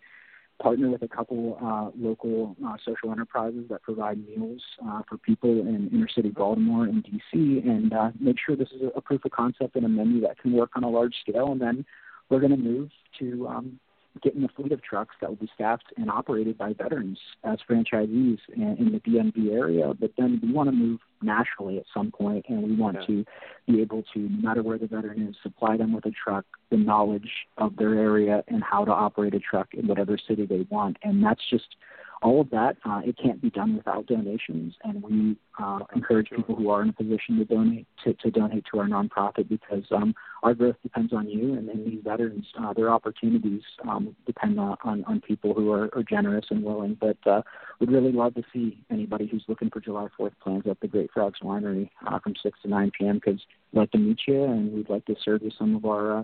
partner 0.60 0.90
with 0.90 1.02
a 1.02 1.08
couple 1.08 1.58
uh, 1.62 1.90
local 1.98 2.56
uh, 2.66 2.76
social 2.84 3.10
enterprises 3.10 3.64
that 3.70 3.82
provide 3.82 4.18
meals 4.26 4.62
uh, 4.86 5.02
for 5.08 5.18
people 5.18 5.60
in 5.60 5.90
inner 5.92 6.08
city 6.08 6.30
Baltimore 6.30 6.84
and 6.84 7.04
DC, 7.04 7.66
and 7.66 7.92
uh, 7.92 8.10
make 8.20 8.36
sure 8.44 8.56
this 8.56 8.68
is 8.68 8.90
a, 8.94 9.00
proof 9.00 9.24
of 9.24 9.30
concept 9.32 9.76
and 9.76 9.84
a 9.84 9.88
menu 9.88 10.20
that 10.20 10.38
can 10.38 10.52
work 10.52 10.70
on 10.76 10.84
a 10.84 10.88
large 10.88 11.14
scale. 11.26 11.52
And 11.52 11.60
then 11.60 11.84
we're 12.28 12.40
going 12.40 12.52
to 12.52 12.56
move 12.56 12.90
to 13.18 13.48
um, 13.48 13.80
getting 14.22 14.44
a 14.44 14.48
fleet 14.48 14.72
of 14.72 14.82
trucks 14.82 15.14
that 15.20 15.30
will 15.30 15.36
be 15.36 15.50
staffed 15.54 15.86
and 15.96 16.10
operated 16.10 16.58
by 16.58 16.74
veterans 16.74 17.18
as 17.44 17.58
franchisees 17.68 18.38
in, 18.54 18.76
in 18.78 18.92
the 18.92 19.00
DMV 19.00 19.52
area. 19.52 19.92
But 19.98 20.12
then 20.18 20.38
we 20.42 20.52
want 20.52 20.68
to 20.68 20.72
move 20.72 21.00
nationally 21.22 21.78
at 21.78 21.84
some 21.94 22.10
point, 22.10 22.44
and 22.48 22.62
we 22.62 22.74
want 22.74 22.98
Yeah. 23.00 23.06
to 23.06 23.24
be 23.66 23.80
able 23.80 24.02
to, 24.12 24.18
no 24.18 24.48
matter 24.48 24.62
where 24.62 24.78
the 24.78 24.86
veteran 24.86 25.28
is, 25.28 25.36
supply 25.42 25.76
them 25.76 25.92
with 25.92 26.04
a 26.06 26.10
truck, 26.10 26.44
the 26.70 26.76
knowledge 26.76 27.30
of 27.56 27.76
their 27.76 27.94
area, 27.94 28.44
and 28.48 28.62
how 28.62 28.84
to 28.84 28.92
operate 28.92 29.34
a 29.34 29.40
truck 29.40 29.72
in 29.72 29.86
whatever 29.86 30.18
city 30.18 30.44
they 30.46 30.66
want. 30.68 30.98
And 31.02 31.24
that's 31.24 31.42
just 31.48 31.76
all 32.22 32.40
of 32.40 32.50
that. 32.50 32.76
Uh, 32.84 33.00
it 33.04 33.16
can't 33.18 33.40
be 33.42 33.50
done 33.50 33.76
without 33.76 34.06
donations, 34.06 34.74
and 34.84 35.02
we 35.02 35.36
uh, 35.62 35.80
encourage 35.94 36.30
people 36.30 36.54
who 36.54 36.70
are 36.70 36.82
in 36.82 36.88
a 36.88 36.92
position 36.92 37.36
to 37.38 37.44
donate 37.44 37.86
to, 38.04 38.14
to 38.14 38.30
donate 38.30 38.64
to 38.72 38.78
our 38.78 38.86
nonprofit 38.86 39.48
because 39.48 39.84
um, 39.90 40.14
our 40.42 40.54
growth 40.54 40.76
depends 40.82 41.12
on 41.12 41.28
you 41.28 41.54
and, 41.54 41.68
and 41.68 41.86
these 41.86 42.00
veterans. 42.02 42.46
Uh, 42.58 42.72
their 42.72 42.90
opportunities 42.90 43.62
um, 43.88 44.14
depend 44.26 44.58
on, 44.58 44.76
on, 44.82 45.04
on 45.04 45.20
people 45.20 45.54
who 45.54 45.70
are, 45.70 45.88
are 45.94 46.02
generous 46.02 46.46
and 46.50 46.64
willing. 46.64 46.96
But 47.00 47.16
uh, 47.26 47.42
we'd 47.78 47.92
really 47.92 48.10
love 48.10 48.34
to 48.34 48.42
see 48.52 48.78
anybody 48.90 49.28
who's 49.28 49.44
looking 49.46 49.70
for 49.70 49.80
July 49.80 50.08
4th 50.18 50.32
plans 50.42 50.64
at 50.68 50.80
the 50.80 50.88
Great 50.88 51.10
Frogs 51.12 51.38
Winery 51.42 51.90
uh, 52.06 52.18
from 52.18 52.34
6 52.42 52.58
to 52.62 52.68
9 52.68 52.90
p.m. 52.98 53.20
because 53.24 53.40
we'd 53.72 53.80
like 53.80 53.90
to 53.92 53.98
meet 53.98 54.20
you 54.26 54.42
and 54.42 54.72
we'd 54.72 54.90
like 54.90 55.04
to 55.06 55.14
serve 55.24 55.42
you 55.42 55.50
some 55.56 55.76
of 55.76 55.84
our 55.84 56.18
uh, 56.18 56.22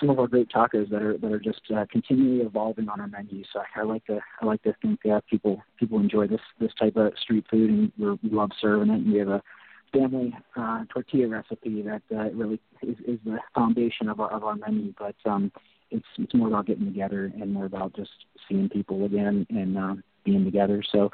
some 0.00 0.10
of 0.10 0.18
our 0.18 0.26
great 0.26 0.48
tacos 0.50 0.90
that 0.90 1.02
are 1.02 1.16
that 1.18 1.30
are 1.30 1.38
just 1.38 1.60
uh, 1.74 1.84
continually 1.92 2.44
evolving 2.44 2.88
on 2.88 3.00
our 3.00 3.06
menu. 3.06 3.44
So 3.52 3.60
I 3.76 3.82
like 3.82 4.04
to 4.06 4.18
I 4.40 4.46
like 4.46 4.62
to 4.62 4.74
think 4.82 5.00
uh, 5.06 5.20
people 5.28 5.62
people 5.78 5.98
enjoy 6.00 6.26
this 6.26 6.40
this 6.58 6.72
type 6.78 6.96
of 6.96 7.12
street 7.22 7.44
food 7.50 7.70
and 7.70 7.92
we're, 7.98 8.14
we 8.22 8.30
love 8.30 8.50
serving 8.60 8.90
it. 8.90 8.96
And 8.96 9.12
we 9.12 9.18
have 9.20 9.28
a 9.28 9.42
family 9.92 10.34
uh, 10.56 10.84
tortilla 10.92 11.28
recipe 11.28 11.82
that 11.82 12.02
uh, 12.14 12.30
really 12.30 12.60
is, 12.82 12.96
is 13.06 13.18
the 13.24 13.38
foundation 13.54 14.08
of 14.08 14.20
our 14.20 14.32
of 14.32 14.44
our 14.44 14.56
menu. 14.56 14.92
But 14.98 15.16
um, 15.24 15.52
it's 15.90 16.06
it's 16.18 16.34
more 16.34 16.48
about 16.48 16.66
getting 16.66 16.86
together 16.86 17.32
and 17.40 17.52
more 17.52 17.66
about 17.66 17.94
just 17.94 18.10
seeing 18.48 18.68
people 18.68 19.04
again 19.04 19.46
and 19.50 19.78
uh, 19.78 19.94
being 20.24 20.44
together. 20.44 20.82
So. 20.90 21.10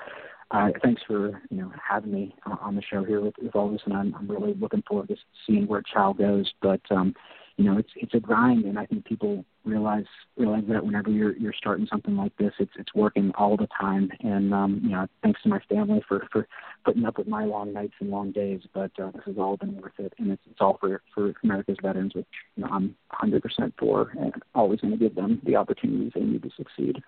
Uh, 0.52 0.68
thanks 0.80 1.02
for 1.08 1.42
you 1.50 1.56
know 1.56 1.72
having 1.76 2.12
me 2.12 2.32
uh, 2.48 2.54
on 2.60 2.76
the 2.76 2.82
show 2.82 3.02
here 3.02 3.20
with, 3.20 3.34
with 3.42 3.56
all 3.56 3.68
this, 3.68 3.80
and 3.84 3.92
I'm, 3.92 4.14
I'm 4.14 4.30
really 4.30 4.54
looking 4.54 4.84
forward 4.86 5.08
to 5.08 5.16
seeing 5.44 5.66
where 5.66 5.82
Chow 5.82 6.12
goes. 6.12 6.48
But 6.62 6.80
um, 6.88 7.14
you 7.56 7.64
know, 7.64 7.78
it's 7.78 7.90
it's 7.96 8.12
a 8.12 8.20
grind, 8.20 8.64
and 8.64 8.78
I 8.78 8.84
think 8.84 9.06
people 9.06 9.44
realize 9.64 10.04
realize 10.36 10.64
that 10.68 10.84
whenever 10.84 11.10
you're 11.10 11.34
you're 11.36 11.54
starting 11.54 11.86
something 11.90 12.14
like 12.14 12.36
this, 12.36 12.52
it's 12.58 12.72
it's 12.78 12.94
working 12.94 13.32
all 13.38 13.56
the 13.56 13.68
time. 13.80 14.10
And 14.20 14.52
um, 14.52 14.80
you 14.82 14.90
know, 14.90 15.06
thanks 15.22 15.42
to 15.42 15.48
my 15.48 15.60
family 15.68 16.02
for 16.06 16.26
for 16.30 16.46
putting 16.84 17.06
up 17.06 17.16
with 17.16 17.28
my 17.28 17.44
long 17.44 17.72
nights 17.72 17.94
and 18.00 18.10
long 18.10 18.30
days. 18.30 18.60
But 18.74 18.90
uh, 19.02 19.10
this 19.12 19.22
has 19.24 19.36
all 19.38 19.56
been 19.56 19.80
worth 19.80 19.98
it, 19.98 20.12
and 20.18 20.32
it's 20.32 20.42
it's 20.50 20.60
all 20.60 20.76
for 20.78 21.00
for 21.14 21.32
America's 21.42 21.78
veterans, 21.82 22.14
which 22.14 22.26
you 22.56 22.64
know 22.64 22.68
I'm 22.70 22.94
100% 23.22 23.40
for, 23.78 24.12
and 24.20 24.34
always 24.54 24.80
going 24.80 24.92
to 24.92 24.98
give 24.98 25.14
them 25.14 25.40
the 25.44 25.56
opportunities 25.56 26.12
they 26.14 26.20
need 26.20 26.42
to 26.42 26.50
succeed. 26.56 27.02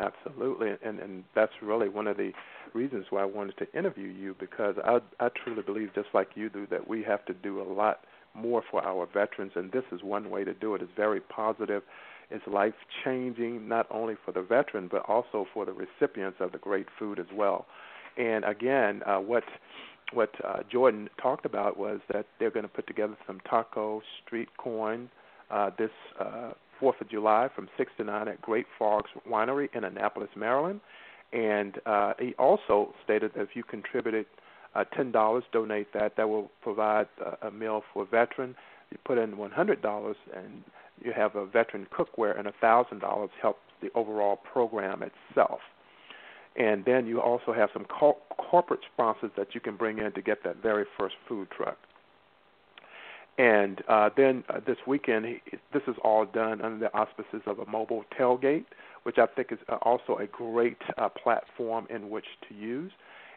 Absolutely, 0.00 0.70
and 0.82 1.00
and 1.00 1.24
that's 1.34 1.52
really 1.60 1.90
one 1.90 2.06
of 2.06 2.16
the 2.16 2.32
reasons 2.72 3.06
why 3.10 3.22
I 3.22 3.26
wanted 3.26 3.58
to 3.58 3.78
interview 3.78 4.08
you 4.08 4.36
because 4.40 4.76
I 4.82 5.00
I 5.20 5.28
truly 5.44 5.62
believe 5.62 5.90
just 5.94 6.08
like 6.14 6.30
you 6.34 6.48
do 6.48 6.66
that 6.70 6.88
we 6.88 7.02
have 7.02 7.26
to 7.26 7.34
do 7.34 7.60
a 7.60 7.68
lot 7.70 8.00
more 8.38 8.62
for 8.70 8.84
our 8.84 9.06
veterans, 9.06 9.52
and 9.54 9.72
this 9.72 9.84
is 9.92 10.02
one 10.02 10.30
way 10.30 10.44
to 10.44 10.54
do 10.54 10.74
it. 10.74 10.82
It's 10.82 10.92
very 10.96 11.20
positive. 11.20 11.82
It's 12.30 12.46
life 12.46 12.74
changing, 13.04 13.68
not 13.68 13.86
only 13.90 14.14
for 14.24 14.32
the 14.32 14.42
veteran 14.42 14.88
but 14.90 15.02
also 15.08 15.46
for 15.52 15.64
the 15.64 15.72
recipients 15.72 16.38
of 16.40 16.52
the 16.52 16.58
great 16.58 16.86
food 16.98 17.18
as 17.18 17.26
well. 17.34 17.66
And 18.16 18.44
again, 18.44 19.02
uh, 19.06 19.18
what 19.18 19.44
what 20.12 20.30
uh, 20.42 20.60
Jordan 20.70 21.08
talked 21.20 21.44
about 21.44 21.78
was 21.78 22.00
that 22.12 22.26
they're 22.38 22.50
going 22.50 22.64
to 22.64 22.68
put 22.68 22.86
together 22.86 23.16
some 23.26 23.40
taco 23.40 24.00
street 24.24 24.48
corn 24.56 25.10
uh, 25.50 25.70
this 25.78 25.90
uh, 26.18 26.52
4th 26.80 27.00
of 27.00 27.10
July 27.10 27.48
from 27.54 27.68
6 27.76 27.92
to 27.98 28.04
9 28.04 28.28
at 28.28 28.40
Great 28.40 28.66
Frogs 28.76 29.10
Winery 29.28 29.68
in 29.74 29.84
Annapolis, 29.84 30.30
Maryland. 30.36 30.80
And 31.32 31.78
uh, 31.84 32.14
he 32.18 32.34
also 32.38 32.94
stated 33.04 33.32
that 33.34 33.42
if 33.42 33.48
you 33.54 33.62
contributed 33.62 34.26
uh, 34.74 34.84
$10, 34.96 35.42
donate 35.52 35.92
that, 35.92 36.16
that 36.16 36.28
will 36.28 36.50
provide 36.62 37.06
a, 37.24 37.48
a 37.48 37.50
meal 37.50 37.82
for 37.92 38.02
a 38.02 38.06
veteran. 38.06 38.54
You 38.90 38.98
put 39.04 39.18
in 39.18 39.32
$100 39.32 40.14
and 40.34 40.64
you 41.02 41.12
have 41.12 41.36
a 41.36 41.46
veteran 41.46 41.86
cookware, 41.92 42.38
and 42.38 42.48
$1,000 42.62 43.28
helps 43.40 43.60
the 43.80 43.90
overall 43.94 44.36
program 44.36 45.02
itself. 45.02 45.60
And 46.56 46.84
then 46.84 47.06
you 47.06 47.20
also 47.20 47.52
have 47.52 47.70
some 47.72 47.84
co- 47.84 48.18
corporate 48.36 48.80
sponsors 48.92 49.30
that 49.36 49.54
you 49.54 49.60
can 49.60 49.76
bring 49.76 49.98
in 49.98 50.12
to 50.12 50.22
get 50.22 50.42
that 50.44 50.56
very 50.60 50.84
first 50.98 51.14
food 51.28 51.48
truck. 51.56 51.78
And 53.38 53.82
uh, 53.88 54.10
then 54.16 54.42
uh, 54.48 54.58
this 54.66 54.78
weekend, 54.84 55.24
he, 55.24 55.40
this 55.72 55.82
is 55.86 55.94
all 56.02 56.26
done 56.26 56.60
under 56.60 56.78
the 56.78 56.92
auspices 56.92 57.42
of 57.46 57.60
a 57.60 57.66
mobile 57.66 58.04
tailgate, 58.18 58.64
which 59.04 59.18
I 59.18 59.26
think 59.26 59.52
is 59.52 59.58
uh, 59.68 59.76
also 59.82 60.18
a 60.18 60.26
great 60.26 60.78
uh, 60.96 61.08
platform 61.08 61.86
in 61.88 62.10
which 62.10 62.26
to 62.48 62.54
use. 62.54 62.90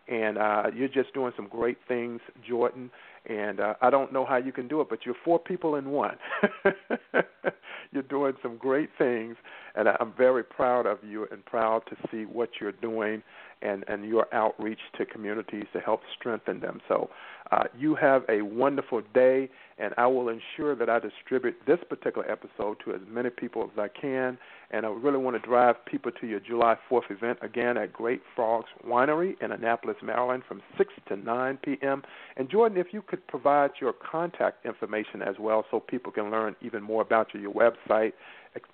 And 0.07 0.37
uh, 0.37 0.63
you're 0.75 0.87
just 0.87 1.13
doing 1.13 1.31
some 1.35 1.47
great 1.47 1.77
things, 1.87 2.19
Jordan. 2.47 2.89
And 3.27 3.59
uh, 3.59 3.75
I 3.81 3.89
don't 3.89 4.11
know 4.11 4.25
how 4.25 4.37
you 4.37 4.51
can 4.51 4.67
do 4.67 4.81
it, 4.81 4.87
but 4.89 5.05
you're 5.05 5.15
four 5.23 5.39
people 5.39 5.75
in 5.75 5.89
one. 5.91 6.17
you're 7.91 8.03
doing 8.03 8.33
some 8.41 8.57
great 8.57 8.89
things, 8.97 9.35
and 9.75 9.87
I'm 9.87 10.13
very 10.17 10.43
proud 10.43 10.85
of 10.85 10.99
you 11.03 11.27
and 11.31 11.43
proud 11.45 11.83
to 11.89 11.95
see 12.11 12.25
what 12.25 12.49
you're 12.59 12.71
doing 12.71 13.23
and, 13.61 13.83
and 13.87 14.05
your 14.05 14.27
outreach 14.33 14.79
to 14.97 15.05
communities 15.05 15.65
to 15.73 15.79
help 15.79 16.01
strengthen 16.17 16.59
them. 16.59 16.81
So 16.87 17.09
uh, 17.51 17.63
you 17.77 17.95
have 17.95 18.23
a 18.29 18.41
wonderful 18.41 19.01
day, 19.13 19.49
and 19.77 19.93
I 19.97 20.07
will 20.07 20.29
ensure 20.29 20.75
that 20.75 20.89
I 20.89 20.99
distribute 20.99 21.55
this 21.67 21.79
particular 21.89 22.29
episode 22.29 22.77
to 22.85 22.93
as 22.93 23.01
many 23.07 23.29
people 23.29 23.63
as 23.63 23.77
I 23.77 23.87
can. 23.87 24.37
And 24.71 24.85
I 24.85 24.89
really 24.89 25.17
want 25.17 25.41
to 25.41 25.47
drive 25.47 25.75
people 25.85 26.11
to 26.21 26.27
your 26.27 26.39
July 26.39 26.75
4th 26.89 27.11
event 27.11 27.39
again 27.41 27.77
at 27.77 27.91
Great 27.91 28.21
Frogs 28.35 28.69
Winery 28.87 29.35
in 29.41 29.51
Annapolis, 29.51 29.97
Maryland 30.01 30.43
from 30.47 30.61
6 30.77 30.93
to 31.09 31.17
9 31.17 31.59
p.m. 31.61 32.03
And 32.37 32.49
Jordan, 32.49 32.77
if 32.77 32.87
you 32.91 33.01
could 33.01 33.25
provide 33.27 33.71
your 33.81 33.93
contact 33.93 34.65
information 34.65 35.21
as 35.21 35.35
well 35.39 35.65
so 35.69 35.79
people 35.79 36.11
can 36.11 36.31
learn 36.31 36.55
even 36.61 36.81
more 36.81 37.01
about 37.01 37.27
you, 37.33 37.41
your 37.41 37.53
website, 37.53 38.13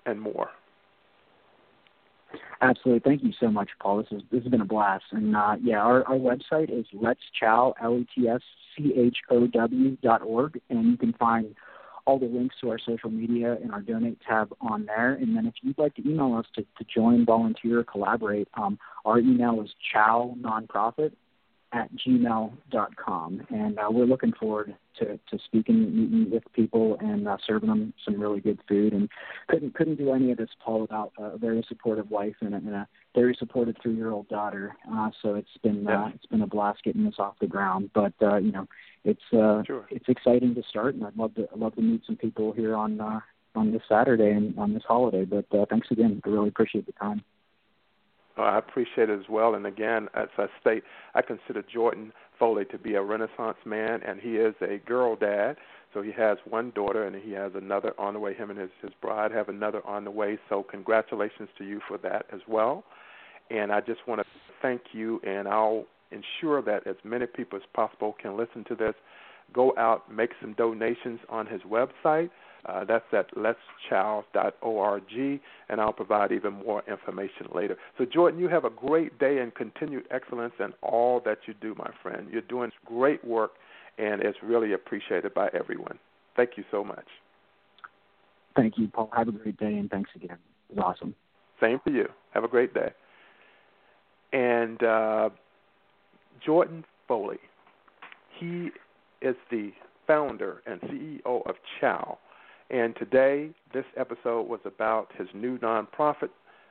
and 0.06 0.22
more. 0.22 0.50
Absolutely. 2.62 3.02
Thank 3.10 3.24
you 3.24 3.32
so 3.40 3.50
much, 3.50 3.70
Paul. 3.82 3.98
This, 3.98 4.08
is, 4.12 4.24
this 4.32 4.44
has 4.44 4.52
been 4.52 4.62
a 4.62 4.66
blast. 4.66 5.06
And 5.12 5.36
uh, 5.36 5.56
yeah, 5.62 5.80
our, 5.80 6.04
our 6.08 6.18
website 6.18 6.72
is 6.72 6.86
let's 6.94 7.22
chow, 7.40 7.74
L 7.82 7.98
E 7.98 8.08
T 8.16 8.28
S 8.28 8.42
C 8.76 8.94
H 8.96 9.18
O 9.30 9.48
W 9.48 9.98
dot 10.04 10.22
org, 10.22 10.60
and 10.70 10.86
you 10.86 10.98
can 10.98 11.14
find 11.14 11.56
all 12.06 12.18
the 12.18 12.26
links 12.26 12.56
to 12.62 12.70
our 12.70 12.80
social 12.80 13.10
media 13.10 13.58
and 13.62 13.72
our 13.72 13.82
donate 13.82 14.18
tab 14.26 14.54
on 14.62 14.86
there. 14.86 15.14
And 15.14 15.36
then 15.36 15.46
if 15.46 15.56
you'd 15.62 15.78
like 15.78 15.94
to 15.96 16.10
email 16.10 16.36
us 16.36 16.46
to, 16.56 16.62
to 16.62 16.86
join, 16.94 17.26
volunteer, 17.26 17.84
collaborate, 17.84 18.48
um, 18.54 18.80
our 19.04 19.20
email 19.20 19.62
is 19.62 19.70
chow 19.94 20.36
nonprofit 20.40 21.12
at 21.74 21.90
gmail.com. 21.96 23.48
And 23.50 23.78
uh, 23.78 23.88
we're 23.90 24.06
looking 24.06 24.34
forward 24.40 24.76
to, 25.00 25.06
to 25.06 25.40
speaking, 25.46 25.96
meeting 25.96 26.32
with 26.32 26.44
people, 26.54 26.98
and 27.00 27.28
uh, 27.28 27.38
serving 27.46 27.70
them 27.70 27.94
some 28.06 28.20
really 28.20 28.40
good 28.40 28.60
food. 28.68 28.94
And 28.94 29.10
couldn't 29.50 29.76
couldn't 29.76 29.98
do 29.98 30.14
any 30.14 30.32
of 30.32 30.38
this, 30.38 30.50
Paul, 30.64 30.82
without 30.82 31.12
a 31.18 31.38
very 31.38 31.64
supportive 31.68 32.10
wife 32.10 32.36
and 32.42 32.54
a, 32.54 32.58
and 32.58 32.70
a 32.70 32.88
very 33.16 33.36
supportive 33.38 33.76
three 33.82 33.96
year 33.96 34.12
old 34.12 34.28
daughter. 34.30 34.76
Uh, 34.92 35.10
so 35.22 35.36
it's 35.36 35.58
been 35.62 35.88
uh, 35.88 36.10
it's 36.14 36.26
been 36.26 36.42
a 36.42 36.48
blast 36.48 36.84
getting 36.84 37.04
this 37.04 37.16
off 37.20 37.36
the 37.40 37.48
ground. 37.48 37.92
But 37.94 38.14
uh, 38.22 38.38
you 38.38 38.52
know, 38.52 38.68
it's 39.04 39.34
uh, 39.34 39.64
sure. 39.66 39.86
it's 39.90 40.08
exciting 40.08 40.56
to 40.56 40.64
start, 40.70 40.96
and 40.96 41.06
I'd 41.06 41.18
love 41.18 41.36
to 41.36 41.48
I'd 41.52 41.60
love 41.60 41.76
to 41.76 41.82
meet 41.82 42.04
some 42.06 42.18
people 42.18 42.54
here 42.54 42.76
on 42.76 43.00
uh, 43.00 43.20
on 43.56 43.72
this 43.72 43.82
Saturday 43.90 44.32
and 44.32 44.58
on 44.58 44.74
this 44.74 44.84
holiday. 44.88 45.26
But 45.26 45.46
uh, 45.58 45.66
thanks 45.70 45.88
again. 45.92 46.22
I 46.26 46.30
really 46.30 46.50
appreciate 46.50 46.86
the 46.86 46.94
time. 46.94 47.24
Uh, 48.38 48.44
I 48.44 48.58
appreciate 48.58 49.10
it 49.10 49.20
as 49.20 49.30
well. 49.30 49.56
And 49.56 49.66
again, 49.66 50.10
as 50.14 50.28
I 50.38 50.48
state, 50.62 50.84
I 51.16 51.22
consider 51.22 51.64
Jordan 51.64 52.14
Foley 52.38 52.66
to 52.66 52.78
be 52.78 52.96
a 52.96 53.02
Renaissance 53.02 53.58
man, 53.66 54.02
and 54.06 54.20
he 54.20 54.38
is 54.38 54.54
a 54.62 54.78
girl 54.86 55.16
dad. 55.16 55.58
So 55.94 56.02
he 56.02 56.12
has 56.12 56.38
one 56.48 56.72
daughter, 56.76 57.06
and 57.06 57.16
he 57.16 57.32
has 57.32 57.54
another 57.56 57.94
on 57.98 58.14
the 58.14 58.20
way. 58.20 58.34
Him 58.34 58.50
and 58.52 58.60
his 58.60 58.70
his 58.82 58.92
bride 59.02 59.32
have 59.32 59.50
another 59.50 59.86
on 59.88 60.04
the 60.04 60.12
way. 60.12 60.38
So 60.50 60.64
congratulations 60.64 61.50
to 61.58 61.64
you 61.64 61.82
for 61.88 61.98
that 62.00 62.26
as 62.32 62.42
well. 62.48 62.84
And 63.50 63.72
I 63.72 63.80
just 63.80 64.08
want 64.08 64.22
to 64.22 64.28
thank 64.62 64.82
you, 64.92 65.20
and 65.26 65.48
I'll 65.48 65.86
ensure 66.12 66.62
that 66.62 66.86
as 66.86 66.96
many 67.04 67.26
people 67.26 67.58
as 67.58 67.64
possible 67.74 68.16
can 68.22 68.38
listen 68.38 68.64
to 68.66 68.76
this. 68.76 68.94
Go 69.54 69.74
out, 69.78 70.12
make 70.14 70.32
some 70.42 70.54
donations 70.54 71.20
on 71.30 71.48
his 71.48 71.62
website. 71.62 72.30
Uh, 72.66 72.84
that's 72.84 73.06
at 73.14 73.30
letschow.org, 73.36 75.42
and 75.70 75.82
I'll 75.82 75.94
provide 75.94 76.32
even 76.32 76.54
more 76.54 76.84
information 76.88 77.48
later. 77.54 77.78
So, 77.98 78.06
Jordan, 78.06 78.40
you 78.40 78.48
have 78.50 78.66
a 78.66 78.70
great 78.70 79.18
day 79.20 79.40
and 79.40 79.54
continued 79.54 80.06
excellence 80.12 80.54
in 80.60 80.74
all 80.82 81.22
that 81.26 81.40
you 81.46 81.54
do, 81.62 81.76
my 81.76 81.90
friend. 82.02 82.28
You're 82.32 82.42
doing 82.42 82.72
great 82.86 83.24
work, 83.24 83.52
and 83.98 84.22
it's 84.22 84.38
really 84.44 84.74
appreciated 84.74 85.34
by 85.34 85.50
everyone. 85.54 85.98
Thank 86.36 86.52
you 86.58 86.64
so 86.72 86.84
much. 86.84 87.06
Thank 88.56 88.78
you, 88.78 88.88
Paul. 88.88 89.10
Have 89.16 89.28
a 89.28 89.32
great 89.32 89.58
day, 89.58 89.78
and 89.78 89.90
thanks 89.90 90.10
again. 90.16 90.38
It 90.70 90.76
was 90.76 90.84
awesome. 90.84 91.16
Same 91.62 91.80
for 91.84 91.92
you. 91.92 92.08
Have 92.32 92.44
a 92.44 92.48
great 92.48 92.74
day. 92.74 92.92
And 94.34 94.82
uh, 94.84 95.30
Jordan 96.46 96.84
Foley, 97.08 97.40
he 98.40 98.70
is 99.22 99.36
the 99.50 99.72
founder 100.06 100.62
and 100.66 100.80
CEO 100.82 101.48
of 101.48 101.56
Chow. 101.80 102.18
And 102.70 102.96
today, 102.96 103.52
this 103.74 103.86
episode 103.96 104.48
was 104.48 104.60
about 104.66 105.12
his 105.18 105.28
new 105.34 105.58
nonprofit. 105.60 106.30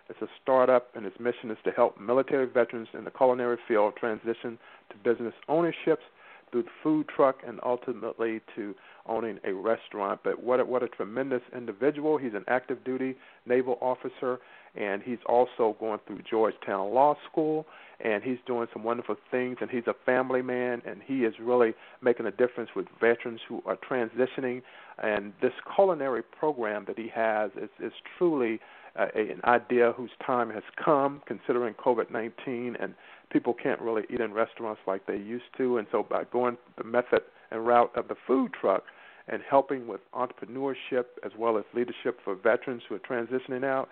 It's 0.09 0.21
a 0.21 0.29
startup, 0.43 0.95
and 0.95 1.07
its 1.07 1.19
mission 1.19 1.51
is 1.51 1.59
to 1.65 1.71
help 1.71 1.99
military 1.99 2.47
veterans 2.47 2.89
in 2.93 3.05
the 3.05 3.11
culinary 3.11 3.57
field 3.67 3.95
transition 3.97 4.59
to 4.91 4.97
business 5.03 5.35
ownerships 5.49 6.03
through 6.51 6.63
the 6.63 6.69
food 6.83 7.09
truck 7.09 7.39
and 7.47 7.59
ultimately 7.65 8.41
to 8.55 8.75
owning 9.07 9.39
a 9.45 9.53
restaurant. 9.53 10.21
But 10.23 10.43
what 10.43 10.61
a, 10.61 10.65
what 10.65 10.83
a 10.83 10.89
tremendous 10.89 11.43
individual! 11.57 12.19
He's 12.19 12.35
an 12.35 12.45
active 12.47 12.85
duty 12.85 13.17
naval 13.47 13.79
officer, 13.81 14.39
and 14.77 15.03
he's 15.03 15.19
also 15.27 15.77
going 15.81 16.01
through 16.07 16.21
Georgetown 16.29 16.93
Law 16.93 17.17
School, 17.31 17.67
and 18.01 18.23
he's 18.23 18.39
doing 18.47 18.67
some 18.73 18.85
wonderful 18.85 19.17
things. 19.31 19.57
And 19.61 19.71
he's 19.71 19.87
a 19.87 19.95
family 20.05 20.43
man, 20.43 20.83
and 20.87 21.01
he 21.05 21.25
is 21.25 21.35
really 21.41 21.75
making 22.03 22.27
a 22.27 22.31
difference 22.31 22.71
with 22.77 22.87
veterans 23.01 23.41
who 23.49 23.62
are 23.65 23.77
transitioning. 23.77 24.62
And 25.03 25.33
this 25.41 25.53
culinary 25.75 26.23
program 26.23 26.85
that 26.89 26.99
he 26.99 27.09
has 27.15 27.51
is 27.57 27.71
is 27.81 27.93
truly 28.19 28.61
uh, 28.99 29.07
an 29.15 29.41
idea 29.45 29.93
whose 29.97 30.11
time 30.25 30.51
has 30.51 30.62
come, 30.83 31.23
considering 31.27 31.75
COVID 31.75 32.11
19 32.11 32.77
and 32.81 32.95
people 33.31 33.55
can't 33.55 33.81
really 33.81 34.03
eat 34.11 34.21
in 34.21 34.33
restaurants 34.33 34.81
like 34.87 35.07
they 35.07 35.17
used 35.17 35.45
to. 35.57 35.79
And 35.79 35.87
so, 35.91 36.03
by 36.03 36.25
going 36.25 36.57
the 36.79 36.85
method 36.85 37.23
and 37.51 37.67
route 37.67 37.91
of 37.97 38.09
the 38.09 38.17
food 38.27 38.53
truck 38.59 38.85
and 39.29 39.43
helping 39.49 39.87
with 39.87 40.01
entrepreneurship 40.12 41.05
as 41.25 41.33
well 41.37 41.59
as 41.59 41.65
leadership 41.75 42.19
for 42.25 42.35
veterans 42.35 42.83
who 42.89 42.95
are 42.95 43.01
transitioning 43.01 43.65
out, 43.65 43.89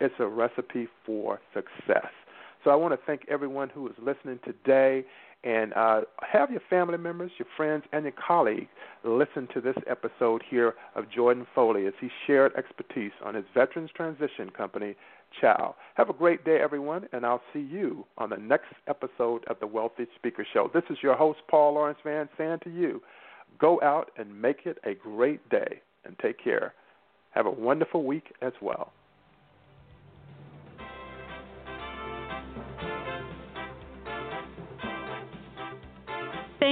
it's 0.00 0.14
a 0.18 0.26
recipe 0.26 0.88
for 1.04 1.40
success. 1.52 2.10
So, 2.64 2.70
I 2.70 2.74
want 2.74 2.94
to 2.94 3.06
thank 3.06 3.22
everyone 3.28 3.68
who 3.68 3.86
is 3.88 3.94
listening 3.98 4.38
today 4.44 5.04
and 5.44 5.74
uh, 5.74 6.00
have 6.22 6.50
your 6.50 6.62
family 6.70 6.96
members, 6.96 7.30
your 7.38 7.46
friends, 7.56 7.84
and 7.92 8.04
your 8.04 8.14
colleagues 8.26 8.68
listen 9.04 9.46
to 9.52 9.60
this 9.60 9.76
episode 9.88 10.42
here 10.48 10.74
of 10.94 11.10
Jordan 11.10 11.46
Foley 11.54 11.86
as 11.86 11.92
he 12.00 12.08
shared 12.26 12.52
expertise 12.56 13.12
on 13.22 13.34
his 13.34 13.44
Veterans 13.52 13.90
Transition 13.94 14.48
Company, 14.56 14.96
Chow. 15.40 15.74
Have 15.94 16.08
a 16.08 16.14
great 16.14 16.44
day, 16.44 16.58
everyone, 16.62 17.06
and 17.12 17.26
I'll 17.26 17.42
see 17.52 17.60
you 17.60 18.06
on 18.16 18.30
the 18.30 18.36
next 18.36 18.72
episode 18.88 19.44
of 19.48 19.60
the 19.60 19.66
Wealthy 19.66 20.06
Speaker 20.16 20.46
Show. 20.50 20.70
This 20.72 20.84
is 20.88 20.98
your 21.02 21.16
host, 21.16 21.40
Paul 21.48 21.74
Lawrence 21.74 21.98
Vann, 22.04 22.28
saying 22.38 22.60
to 22.64 22.70
you, 22.70 23.02
go 23.58 23.80
out 23.82 24.10
and 24.16 24.40
make 24.40 24.60
it 24.64 24.78
a 24.84 24.94
great 24.94 25.46
day 25.50 25.82
and 26.06 26.16
take 26.20 26.42
care. 26.42 26.72
Have 27.32 27.46
a 27.46 27.50
wonderful 27.50 28.04
week 28.04 28.32
as 28.40 28.52
well. 28.62 28.92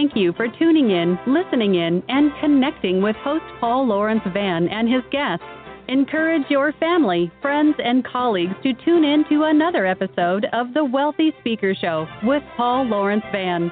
Thank 0.02 0.16
you 0.16 0.32
for 0.32 0.48
tuning 0.58 0.90
in, 0.90 1.16
listening 1.28 1.76
in, 1.76 2.02
and 2.08 2.32
connecting 2.40 3.02
with 3.02 3.14
host 3.22 3.44
Paul 3.60 3.86
Lawrence 3.86 4.24
Vann 4.34 4.66
and 4.66 4.92
his 4.92 5.04
guests. 5.12 5.44
Encourage 5.86 6.42
your 6.50 6.72
family, 6.80 7.30
friends, 7.40 7.76
and 7.78 8.04
colleagues 8.04 8.54
to 8.64 8.72
tune 8.84 9.04
in 9.04 9.24
to 9.28 9.44
another 9.44 9.86
episode 9.86 10.46
of 10.52 10.74
The 10.74 10.84
Wealthy 10.84 11.30
Speaker 11.38 11.72
Show 11.80 12.08
with 12.24 12.42
Paul 12.56 12.86
Lawrence 12.86 13.22
Vann. 13.30 13.70